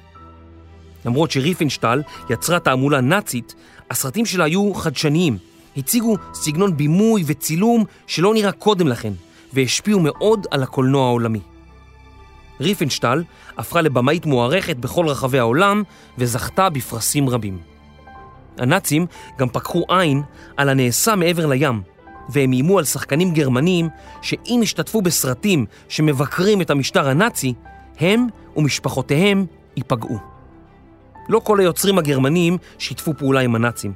[1.05, 3.55] למרות שריפנשטל יצרה תעמולה נאצית,
[3.89, 5.37] הסרטים שלה היו חדשניים,
[5.77, 9.13] הציגו סגנון בימוי וצילום שלא נראה קודם לכן,
[9.53, 11.39] והשפיעו מאוד על הקולנוע העולמי.
[12.59, 13.23] ריפנשטל
[13.57, 15.83] הפכה לבמאית מוערכת בכל רחבי העולם
[16.17, 17.57] וזכתה בפרסים רבים.
[18.57, 19.05] הנאצים
[19.37, 20.21] גם פקחו עין
[20.57, 21.81] על הנעשה מעבר לים,
[22.29, 23.89] והם איימו על שחקנים גרמנים
[24.21, 27.53] שאם ישתתפו בסרטים שמבקרים את המשטר הנאצי,
[27.99, 29.45] הם ומשפחותיהם
[29.77, 30.17] ייפגעו.
[31.29, 33.93] לא כל היוצרים הגרמנים שיתפו פעולה עם הנאצים.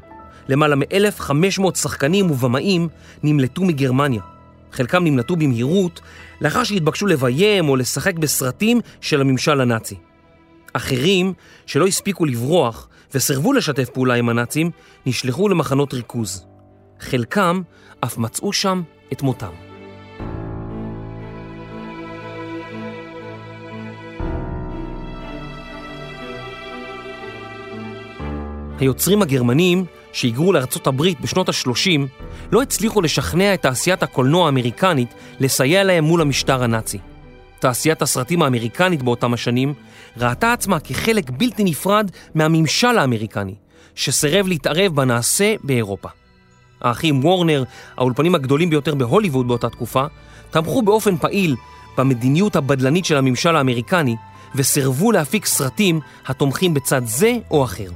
[0.48, 2.88] למעלה מ-1,500 שחקנים ובמאים
[3.24, 4.22] נמלטו מגרמניה.
[4.72, 6.02] חלקם נמלטו במהירות
[6.42, 9.96] לאחר שהתבקשו לביים או לשחק בסרטים של הממשל הנאצי.
[10.74, 11.34] אחרים,
[11.66, 14.72] שלא הספיקו לברוח וסירבו לשתף פעולה עם הנאצים,
[15.06, 16.46] נשלחו למחנות ריכוז.
[17.00, 17.62] חלקם
[18.04, 18.82] אף מצאו שם
[19.14, 19.52] את מותם.
[28.80, 32.02] היוצרים הגרמנים שהיגרו לארצות הברית בשנות ה-30
[32.52, 37.00] לא הצליחו לשכנע את תעשיית הקולנוע האמריקנית לסייע להם מול המשטר הנאצי.
[37.60, 39.74] תעשיית הסרטים האמריקנית באותם השנים
[40.18, 43.56] ראתה עצמה כחלק בלתי נפרד מהממשל האמריקני,
[43.96, 46.10] שסירב להתערב בנעשה באירופה.
[46.82, 47.64] האחים וורנר,
[47.98, 50.06] האולפנים הגדולים ביותר בהוליווד באותה תקופה,
[50.52, 51.56] תמכו באופן פעיל
[51.98, 54.16] במדיניות הבדלנית של הממשל האמריקני
[54.56, 57.90] וסירבו להפיק סרטים התומכים בצד זה או אחר.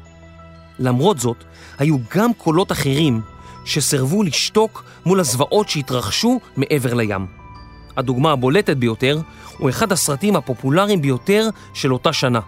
[0.79, 1.43] למרות זאת,
[1.77, 3.21] היו גם קולות אחרים
[3.65, 7.25] שסירבו לשתוק מול הזוועות שהתרחשו מעבר לים.
[7.97, 9.21] הדוגמה הבולטת ביותר
[9.57, 12.39] הוא אחד הסרטים הפופולריים ביותר של אותה שנה,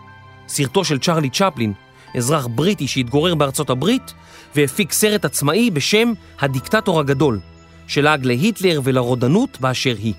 [0.48, 1.74] סרטו של צ'רלי צ'פלין,
[2.18, 4.14] אזרח בריטי שהתגורר בארצות הברית,
[4.56, 7.40] והפיק סרט עצמאי בשם הדיקטטור הגדול,
[7.88, 10.14] שלעג להיטלר ולרודנות באשר היא.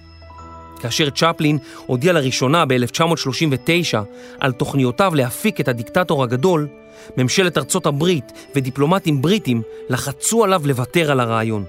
[0.80, 3.98] כאשר צ'פלין הודיע לראשונה ב-1939
[4.40, 6.68] על תוכניותיו להפיק את הדיקטטור הגדול,
[7.16, 11.64] ממשלת ארצות הברית ודיפלומטים בריטים לחצו עליו לוותר על הרעיון.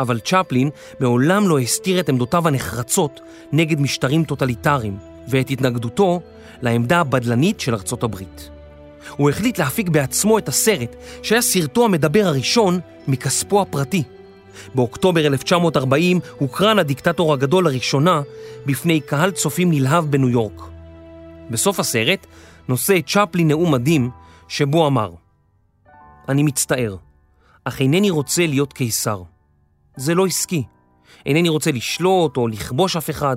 [0.00, 3.20] אבל צ'פלין מעולם לא הסתיר את עמדותיו הנחרצות
[3.52, 4.96] נגד משטרים טוטליטריים
[5.28, 6.20] ואת התנגדותו
[6.62, 8.53] לעמדה הבדלנית של ארצות הברית.
[9.16, 14.02] הוא החליט להפיק בעצמו את הסרט, שהיה סרטו המדבר הראשון מכספו הפרטי.
[14.74, 18.22] באוקטובר 1940 הוקרן הדיקטטור הגדול לראשונה
[18.66, 20.62] בפני קהל צופים נלהב בניו יורק.
[21.50, 22.26] בסוף הסרט
[22.68, 24.10] נושא צ'פלין נאום מדהים
[24.48, 25.10] שבו אמר
[26.28, 26.96] אני מצטער,
[27.64, 29.22] אך אינני רוצה להיות קיסר.
[29.96, 30.64] זה לא עסקי.
[31.26, 33.36] אינני רוצה לשלוט או לכבוש אף אחד.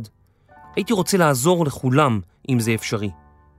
[0.75, 3.09] הייתי רוצה לעזור לכולם, אם זה אפשרי.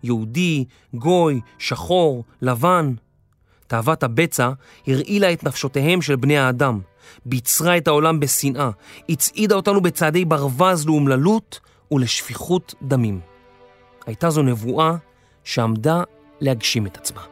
[0.02, 2.94] יהודי, גוי, שחור, לבן.
[3.66, 4.50] תאוות הבצע
[4.86, 6.80] הרעילה את נפשותיהם של בני האדם,
[7.26, 8.70] ביצרה את העולם בשנאה,
[9.08, 13.20] הצעידה אותנו בצעדי ברווז לאומללות ולשפיכות דמים.
[14.06, 14.96] הייתה זו נבואה
[15.44, 16.02] שעמדה
[16.40, 17.22] להגשים את עצמה.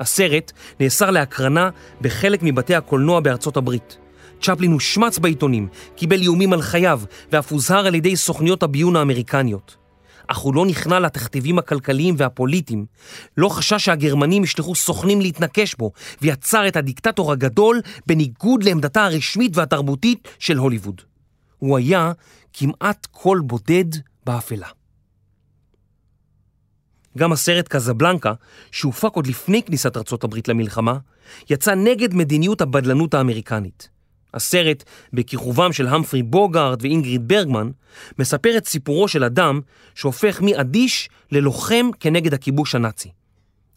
[0.00, 3.98] הסרט נאסר להקרנה בחלק מבתי הקולנוע בארצות הברית.
[4.40, 7.00] צ'פלין הושמץ בעיתונים, קיבל איומים על חייו
[7.32, 9.81] ואף הוזהר על ידי סוכניות הביון האמריקניות.
[10.28, 12.86] אך הוא לא נכנע לתכתיבים הכלכליים והפוליטיים,
[13.36, 20.28] לא חשש שהגרמנים ישלחו סוכנים להתנקש בו, ויצר את הדיקטטור הגדול בניגוד לעמדתה הרשמית והתרבותית
[20.38, 21.02] של הוליווד.
[21.58, 22.12] הוא היה
[22.52, 23.84] כמעט קול בודד
[24.26, 24.68] באפלה.
[27.18, 28.32] גם הסרט קזבלנקה,
[28.72, 30.98] שהופק עוד לפני כניסת ארצות הברית למלחמה,
[31.50, 33.88] יצא נגד מדיניות הבדלנות האמריקנית.
[34.34, 37.70] הסרט, בכיכובם של המפרי בוגארד ואינגריד ברגמן,
[38.18, 39.60] מספר את סיפורו של אדם
[39.94, 43.08] שהופך מאדיש ללוחם כנגד הכיבוש הנאצי.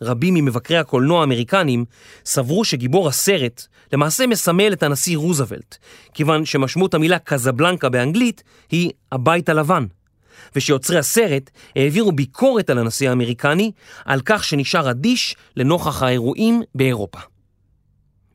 [0.02, 1.86] רבים ממבקרי הקולנוע האמריקנים
[2.26, 5.78] סברו שגיבור הסרט למעשה מסמל את הנשיא רוזוולט,
[6.14, 9.86] כיוון שמשמעות המילה קזבלנקה באנגלית היא הבית הלבן,
[10.56, 13.72] ושיוצרי הסרט העבירו ביקורת על הנשיא האמריקני
[14.06, 17.20] על כך שנשאר אדיש לנוכח האירועים באירופה.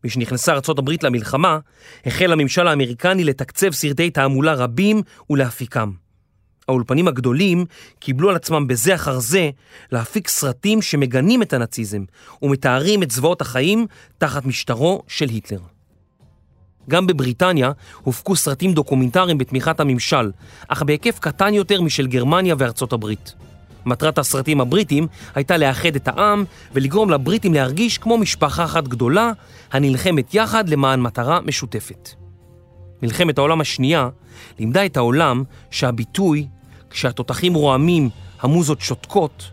[0.04, 1.58] משנכנסה הברית למלחמה,
[2.06, 5.90] החל הממשל האמריקני לתקצב סרטי תעמולה רבים ולהפיקם.
[6.68, 7.64] האולפנים הגדולים
[7.98, 9.50] קיבלו על עצמם בזה אחר זה
[9.92, 12.04] להפיק סרטים שמגנים את הנאציזם
[12.42, 13.86] ומתארים את זוועות החיים
[14.18, 15.60] תחת משטרו של היטלר.
[16.88, 20.30] גם בבריטניה הופקו סרטים דוקומנטריים בתמיכת הממשל,
[20.68, 23.34] אך בהיקף קטן יותר משל גרמניה וארצות הברית.
[23.87, 29.33] מטרת הסרטים הבריטים הייתה לאחד את העם ולגרום לבריטים להרגיש כמו משפחה אחת גדולה
[29.73, 32.11] הנלחמת יחד למען מטרה משותפת.
[33.03, 34.09] מלחמת העולם השנייה
[34.59, 36.47] לימדה את העולם שהביטוי
[36.90, 38.09] כשהתותחים רועמים,
[38.40, 39.51] המוזות שותקות,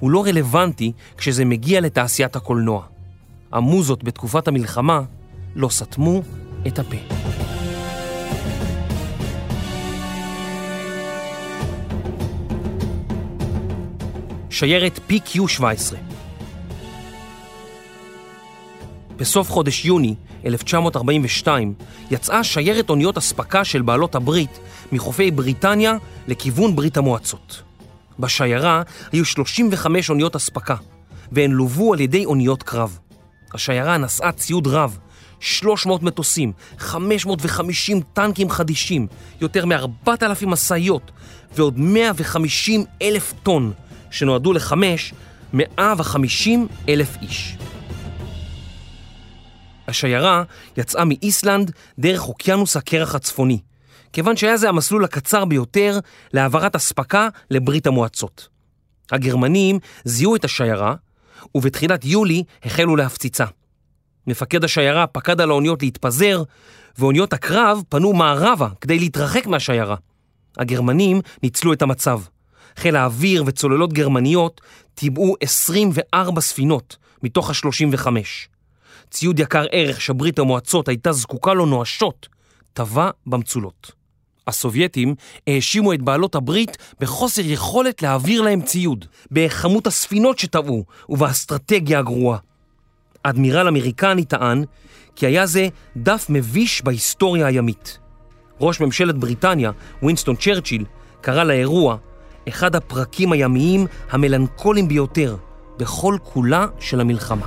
[0.00, 2.82] הוא לא רלוונטי כשזה מגיע לתעשיית הקולנוע.
[3.52, 5.00] המוזות בתקופת המלחמה
[5.54, 6.22] לא סתמו
[6.66, 6.96] את הפה.
[14.50, 15.94] שיירת PQ-17
[19.16, 20.14] בסוף חודש יוני
[20.46, 21.74] 1942
[22.10, 24.58] יצאה שיירת אוניות אספקה של בעלות הברית
[24.92, 25.96] מחופי בריטניה
[26.28, 27.62] לכיוון ברית המועצות.
[28.18, 28.82] בשיירה
[29.12, 30.74] היו 35 אוניות אספקה,
[31.32, 32.98] והן לוו על ידי אוניות קרב.
[33.54, 34.98] השיירה נשאה ציוד רב,
[35.40, 39.06] 300 מטוסים, 550 טנקים חדישים,
[39.40, 41.10] יותר מ-4,000 משאיות
[41.56, 43.72] ועוד 150 אלף טון
[44.10, 45.14] שנועדו לחמש
[45.52, 47.56] 150 אלף איש.
[49.88, 50.42] השיירה
[50.76, 53.58] יצאה מאיסלנד דרך אוקיינוס הקרח הצפוני,
[54.12, 55.98] כיוון שהיה זה המסלול הקצר ביותר
[56.32, 58.48] להעברת אספקה לברית המועצות.
[59.12, 60.94] הגרמנים זיהו את השיירה,
[61.54, 63.44] ובתחילת יולי החלו להפציצה.
[64.26, 66.42] מפקד השיירה פקד על האוניות להתפזר,
[66.98, 69.96] ואוניות הקרב פנו מערבה כדי להתרחק מהשיירה.
[70.58, 72.20] הגרמנים ניצלו את המצב.
[72.76, 74.60] חיל האוויר וצוללות גרמניות
[74.94, 78.06] טיבעו 24 ספינות מתוך ה-35.
[79.10, 82.28] ציוד יקר ערך שברית המועצות הייתה זקוקה לו נואשות,
[82.72, 83.92] טבע במצולות.
[84.46, 85.14] הסובייטים
[85.46, 92.38] האשימו את בעלות הברית בחוסר יכולת להעביר להם ציוד, בכמות הספינות שטבעו ובאסטרטגיה הגרועה.
[93.22, 94.64] אדמירל אמריקני טען
[95.16, 97.98] כי היה זה דף מביש בהיסטוריה הימית.
[98.60, 99.70] ראש ממשלת בריטניה,
[100.02, 100.84] וינסטון צ'רצ'יל,
[101.20, 101.96] קרא לאירוע
[102.48, 105.36] אחד הפרקים הימיים המלנכוליים ביותר
[105.78, 107.46] בכל כולה של המלחמה.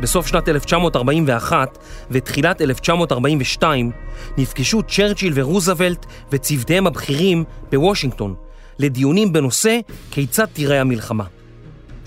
[0.00, 1.78] בסוף שנת 1941
[2.10, 3.90] ותחילת 1942
[4.38, 8.34] נפגשו צ'רצ'יל ורוזוולט וצוותיהם הבכירים בוושינגטון
[8.78, 9.78] לדיונים בנושא
[10.10, 11.24] כיצד תיראה המלחמה.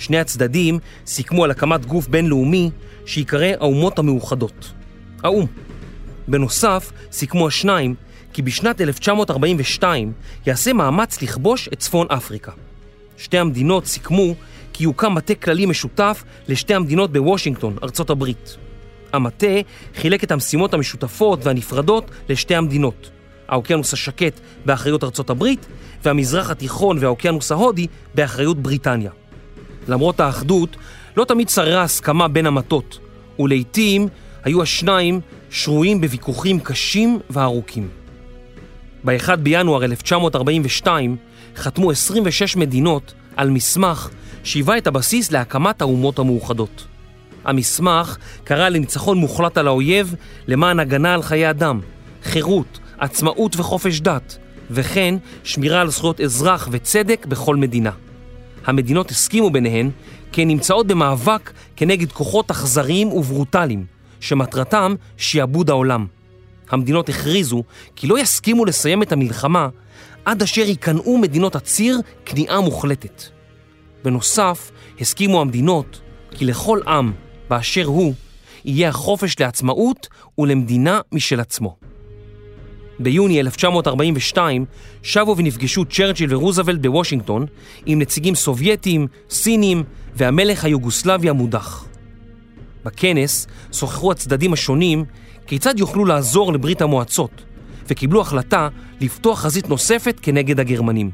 [0.01, 2.69] שני הצדדים סיכמו על הקמת גוף בינלאומי
[3.05, 4.71] שיקרא האומות המאוחדות,
[5.23, 5.45] האו"ם.
[6.27, 7.95] בנוסף, סיכמו השניים
[8.33, 10.13] כי בשנת 1942
[10.45, 12.51] יעשה מאמץ לכבוש את צפון אפריקה.
[13.17, 14.35] שתי המדינות סיכמו
[14.73, 18.57] כי יוקם מטה כללי משותף לשתי המדינות בוושינגטון, ארצות הברית.
[19.13, 19.55] המטה
[19.95, 23.09] חילק את המשימות המשותפות והנפרדות לשתי המדינות.
[23.47, 25.65] האוקיינוס השקט באחריות ארצות הברית,
[26.03, 29.11] והמזרח התיכון והאוקיינוס ההודי באחריות בריטניה.
[29.87, 30.75] למרות האחדות,
[31.17, 32.99] לא תמיד שררה הסכמה בין המטות,
[33.39, 34.07] ולעיתים
[34.43, 37.89] היו השניים שרויים בוויכוחים קשים וארוכים.
[39.05, 41.17] ב-1 בינואר 1942
[41.55, 44.09] חתמו 26 מדינות על מסמך
[44.43, 46.87] שהיווה את הבסיס להקמת האומות המאוחדות.
[47.45, 50.15] המסמך קרא לניצחון מוחלט על האויב
[50.47, 51.79] למען הגנה על חיי אדם,
[52.23, 54.37] חירות, עצמאות וחופש דת,
[54.71, 57.91] וכן שמירה על זכויות אזרח וצדק בכל מדינה.
[58.65, 59.89] המדינות הסכימו ביניהן
[60.31, 63.85] כי הן נמצאות במאבק כנגד כוחות אכזריים וברוטליים,
[64.19, 66.05] שמטרתם שיעבוד העולם.
[66.69, 67.63] המדינות הכריזו
[67.95, 69.69] כי לא יסכימו לסיים את המלחמה
[70.25, 73.23] עד אשר ייכנעו מדינות הציר כניעה מוחלטת.
[74.03, 76.01] בנוסף, הסכימו המדינות
[76.31, 77.13] כי לכל עם
[77.49, 78.13] באשר הוא
[78.65, 80.07] יהיה החופש לעצמאות
[80.37, 81.80] ולמדינה משל עצמו.
[83.03, 84.65] ביוני 1942
[85.03, 87.45] שבו ונפגשו צ'רצ'יל ורוזוולט בוושינגטון
[87.85, 89.83] עם נציגים סובייטים, סינים
[90.15, 91.85] והמלך היוגוסלבי המודח.
[92.85, 95.05] בכנס שוחחו הצדדים השונים
[95.47, 97.43] כיצד יוכלו לעזור לברית המועצות
[97.87, 98.67] וקיבלו החלטה
[99.01, 101.11] לפתוח חזית נוספת כנגד הגרמנים.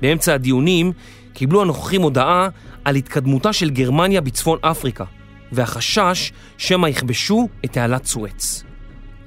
[0.00, 0.92] באמצע הדיונים
[1.32, 2.48] קיבלו הנוכחים הודעה
[2.84, 5.04] על התקדמותה של גרמניה בצפון אפריקה
[5.52, 8.67] והחשש שמא יכבשו את תעלת סואץ.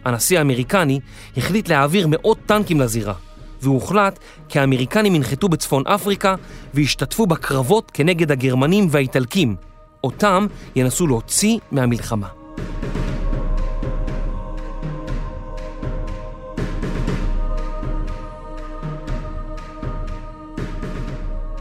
[0.06, 0.99] הנשיא האמריקני
[1.38, 3.14] החליט להעביר מאות טנקים לזירה,
[3.62, 6.36] והוחלט כי האמריקנים ינחתו בצפון אפריקה
[6.74, 9.56] וישתתפו בקרבות כנגד הגרמנים והאיטלקים,
[10.04, 12.28] אותם ינסו להוציא מהמלחמה.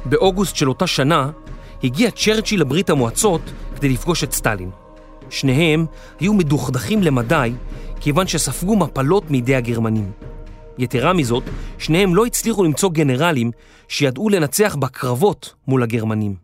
[0.05, 1.30] באוגוסט של אותה שנה
[1.84, 3.41] הגיע צ'רצ'יל לברית המועצות
[3.76, 4.70] כדי לפגוש את סטלין.
[5.30, 5.86] שניהם
[6.20, 7.53] היו מדוכדכים למדי
[8.01, 10.12] כיוון שספגו מפלות מידי הגרמנים.
[10.78, 11.42] יתרה מזאת,
[11.78, 13.51] שניהם לא הצליחו למצוא גנרלים
[13.88, 16.34] שידעו לנצח בקרבות מול הגרמנים.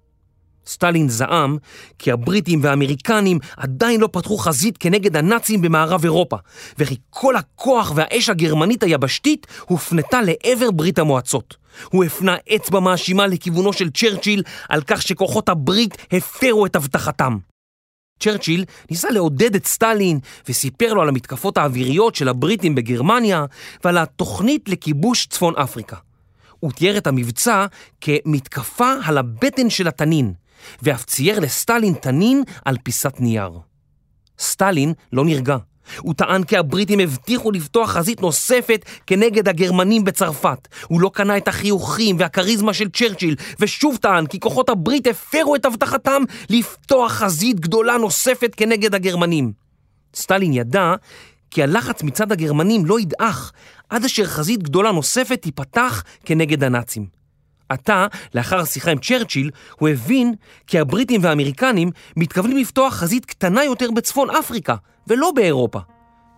[0.66, 1.56] סטלין זעם
[1.98, 6.36] כי הבריטים והאמריקנים עדיין לא פתחו חזית כנגד הנאצים במערב אירופה,
[6.78, 11.56] וכי כל הכוח והאש הגרמנית היבשתית הופנתה לעבר ברית המועצות.
[11.90, 17.36] הוא הפנה אצבע מאשימה לכיוונו של צ'רצ'יל על כך שכוחות הברית הפרו את הבטחתם.
[18.20, 23.44] צ'רצ'יל ניסה לעודד את סטלין וסיפר לו על המתקפות האוויריות של הבריטים בגרמניה
[23.84, 25.96] ועל התוכנית לכיבוש צפון אפריקה.
[26.60, 27.66] הוא תיאר את המבצע
[28.00, 30.32] כמתקפה על הבטן של התנין,
[30.82, 33.50] ואף צייר לסטלין תנין על פיסת נייר.
[34.38, 35.56] סטלין לא נרגע.
[35.98, 40.68] הוא טען כי הבריטים הבטיחו לפתוח חזית נוספת כנגד הגרמנים בצרפת.
[40.86, 45.64] הוא לא קנה את החיוכים והכריזמה של צ'רצ'יל, ושוב טען כי כוחות הברית הפרו את
[45.64, 49.52] הבטחתם לפתוח חזית גדולה נוספת כנגד הגרמנים.
[50.14, 50.94] סטלין ידע
[51.50, 53.52] כי הלחץ מצד הגרמנים לא ידעך
[53.88, 57.06] עד אשר חזית גדולה נוספת תיפתח כנגד הנאצים.
[57.68, 60.34] עתה, לאחר השיחה עם צ'רצ'יל, הוא הבין
[60.66, 64.74] כי הבריטים והאמריקנים מתכוונים לפתוח חזית קטנה יותר בצפון אפריקה,
[65.06, 65.78] ולא באירופה.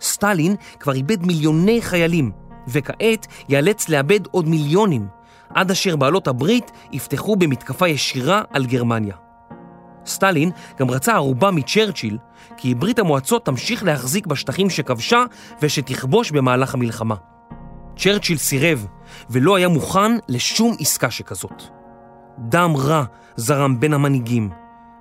[0.01, 2.31] סטלין כבר איבד מיליוני חיילים,
[2.69, 5.07] וכעת ייאלץ לאבד עוד מיליונים,
[5.55, 9.15] עד אשר בעלות הברית יפתחו במתקפה ישירה על גרמניה.
[10.07, 12.19] סטלין גם רצה ערובה מצ'רצ'יל,
[12.57, 15.25] כי ברית המועצות תמשיך להחזיק בשטחים שכבשה
[15.63, 17.15] ושתכבוש במהלך המלחמה.
[17.97, 18.87] צ'רצ'יל סירב,
[19.31, 21.63] ולא היה מוכן לשום עסקה שכזאת.
[22.39, 23.05] דם רע
[23.37, 24.51] זרם בין המנהיגים,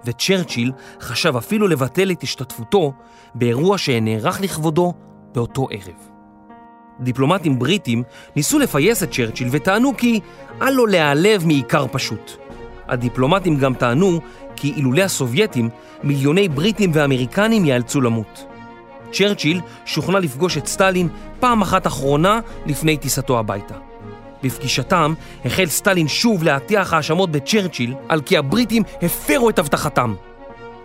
[0.07, 2.93] וצ'רצ'יל חשב אפילו לבטל את השתתפותו
[3.35, 4.93] באירוע שנערך לכבודו
[5.33, 6.09] באותו ערב.
[6.99, 8.03] דיפלומטים בריטים
[8.35, 10.19] ניסו לפייס את צ'רצ'יל וטענו כי
[10.61, 12.31] אל לו להיעלב מעיקר פשוט.
[12.87, 14.19] הדיפלומטים גם טענו
[14.55, 15.69] כי אילולי הסובייטים,
[16.03, 18.45] מיליוני בריטים ואמריקנים ייאלצו למות.
[19.11, 23.75] צ'רצ'יל שוכנע לפגוש את סטלין פעם אחת אחרונה לפני טיסתו הביתה.
[24.43, 25.13] בפגישתם
[25.45, 30.13] החל סטלין שוב להטיח האשמות בצ'רצ'יל על כי הבריטים הפרו את הבטחתם.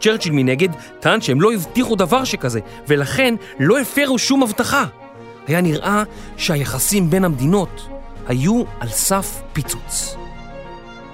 [0.01, 0.69] צ'רצ'יל מנגד
[1.01, 4.85] טען שהם לא הבטיחו דבר שכזה, ולכן לא הפרו שום הבטחה.
[5.47, 6.03] היה נראה
[6.37, 7.89] שהיחסים בין המדינות
[8.27, 10.17] היו על סף פיצוץ.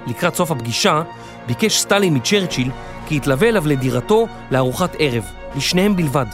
[0.07, 1.03] לקראת סוף הפגישה
[1.47, 2.71] ביקש סטלין מצ'רצ'יל
[3.07, 5.25] כי התלווה אליו לדירתו לארוחת ערב,
[5.57, 6.27] לשניהם בלבד.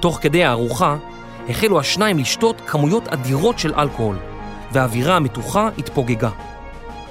[0.00, 0.96] תוך כדי הארוחה
[1.48, 4.16] החלו השניים לשתות כמויות אדירות של אלכוהול,
[4.72, 6.30] והאווירה המתוחה התפוגגה.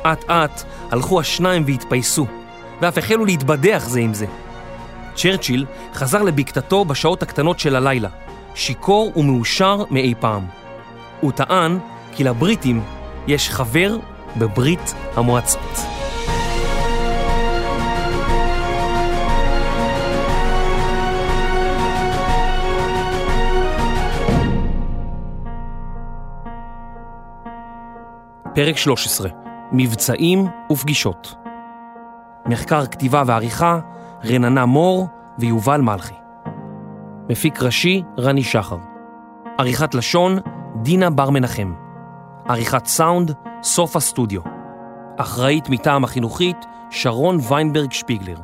[0.03, 2.25] אט אט הלכו השניים והתפייסו,
[2.81, 4.25] ואף החלו להתבדח זה עם זה.
[5.15, 8.09] צ'רצ'יל חזר לבקתתו בשעות הקטנות של הלילה,
[8.55, 10.45] שיכור ומאושר מאי פעם.
[11.21, 11.79] הוא טען
[12.11, 12.81] כי לבריטים
[13.27, 13.97] יש חבר
[14.37, 15.94] בברית המועצות.
[28.55, 29.29] פרק 13
[29.71, 31.35] מבצעים ופגישות.
[32.45, 33.79] מחקר כתיבה ועריכה
[34.25, 35.07] רננה מור
[35.39, 36.13] ויובל מלכי.
[37.29, 38.77] מפיק ראשי רני שחר.
[39.57, 40.37] עריכת לשון
[40.81, 41.73] דינה בר מנחם.
[42.47, 43.31] עריכת סאונד
[43.63, 44.41] סוף הסטודיו
[45.17, 48.37] אחראית מטעם החינוכית שרון ויינברג שפיגלר.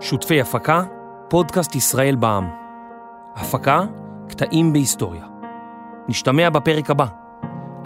[0.00, 0.82] שותפי הפקה
[1.28, 2.48] פודקאסט ישראל בע"מ.
[3.36, 3.82] הפקה
[4.28, 5.24] קטעים בהיסטוריה.
[6.08, 7.06] נשתמע בפרק הבא.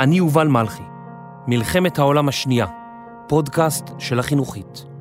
[0.01, 0.94] אני יובל מלכי
[1.47, 2.67] מלחמת העולם השנייה,
[3.29, 4.94] פודקאסט של החינוכית.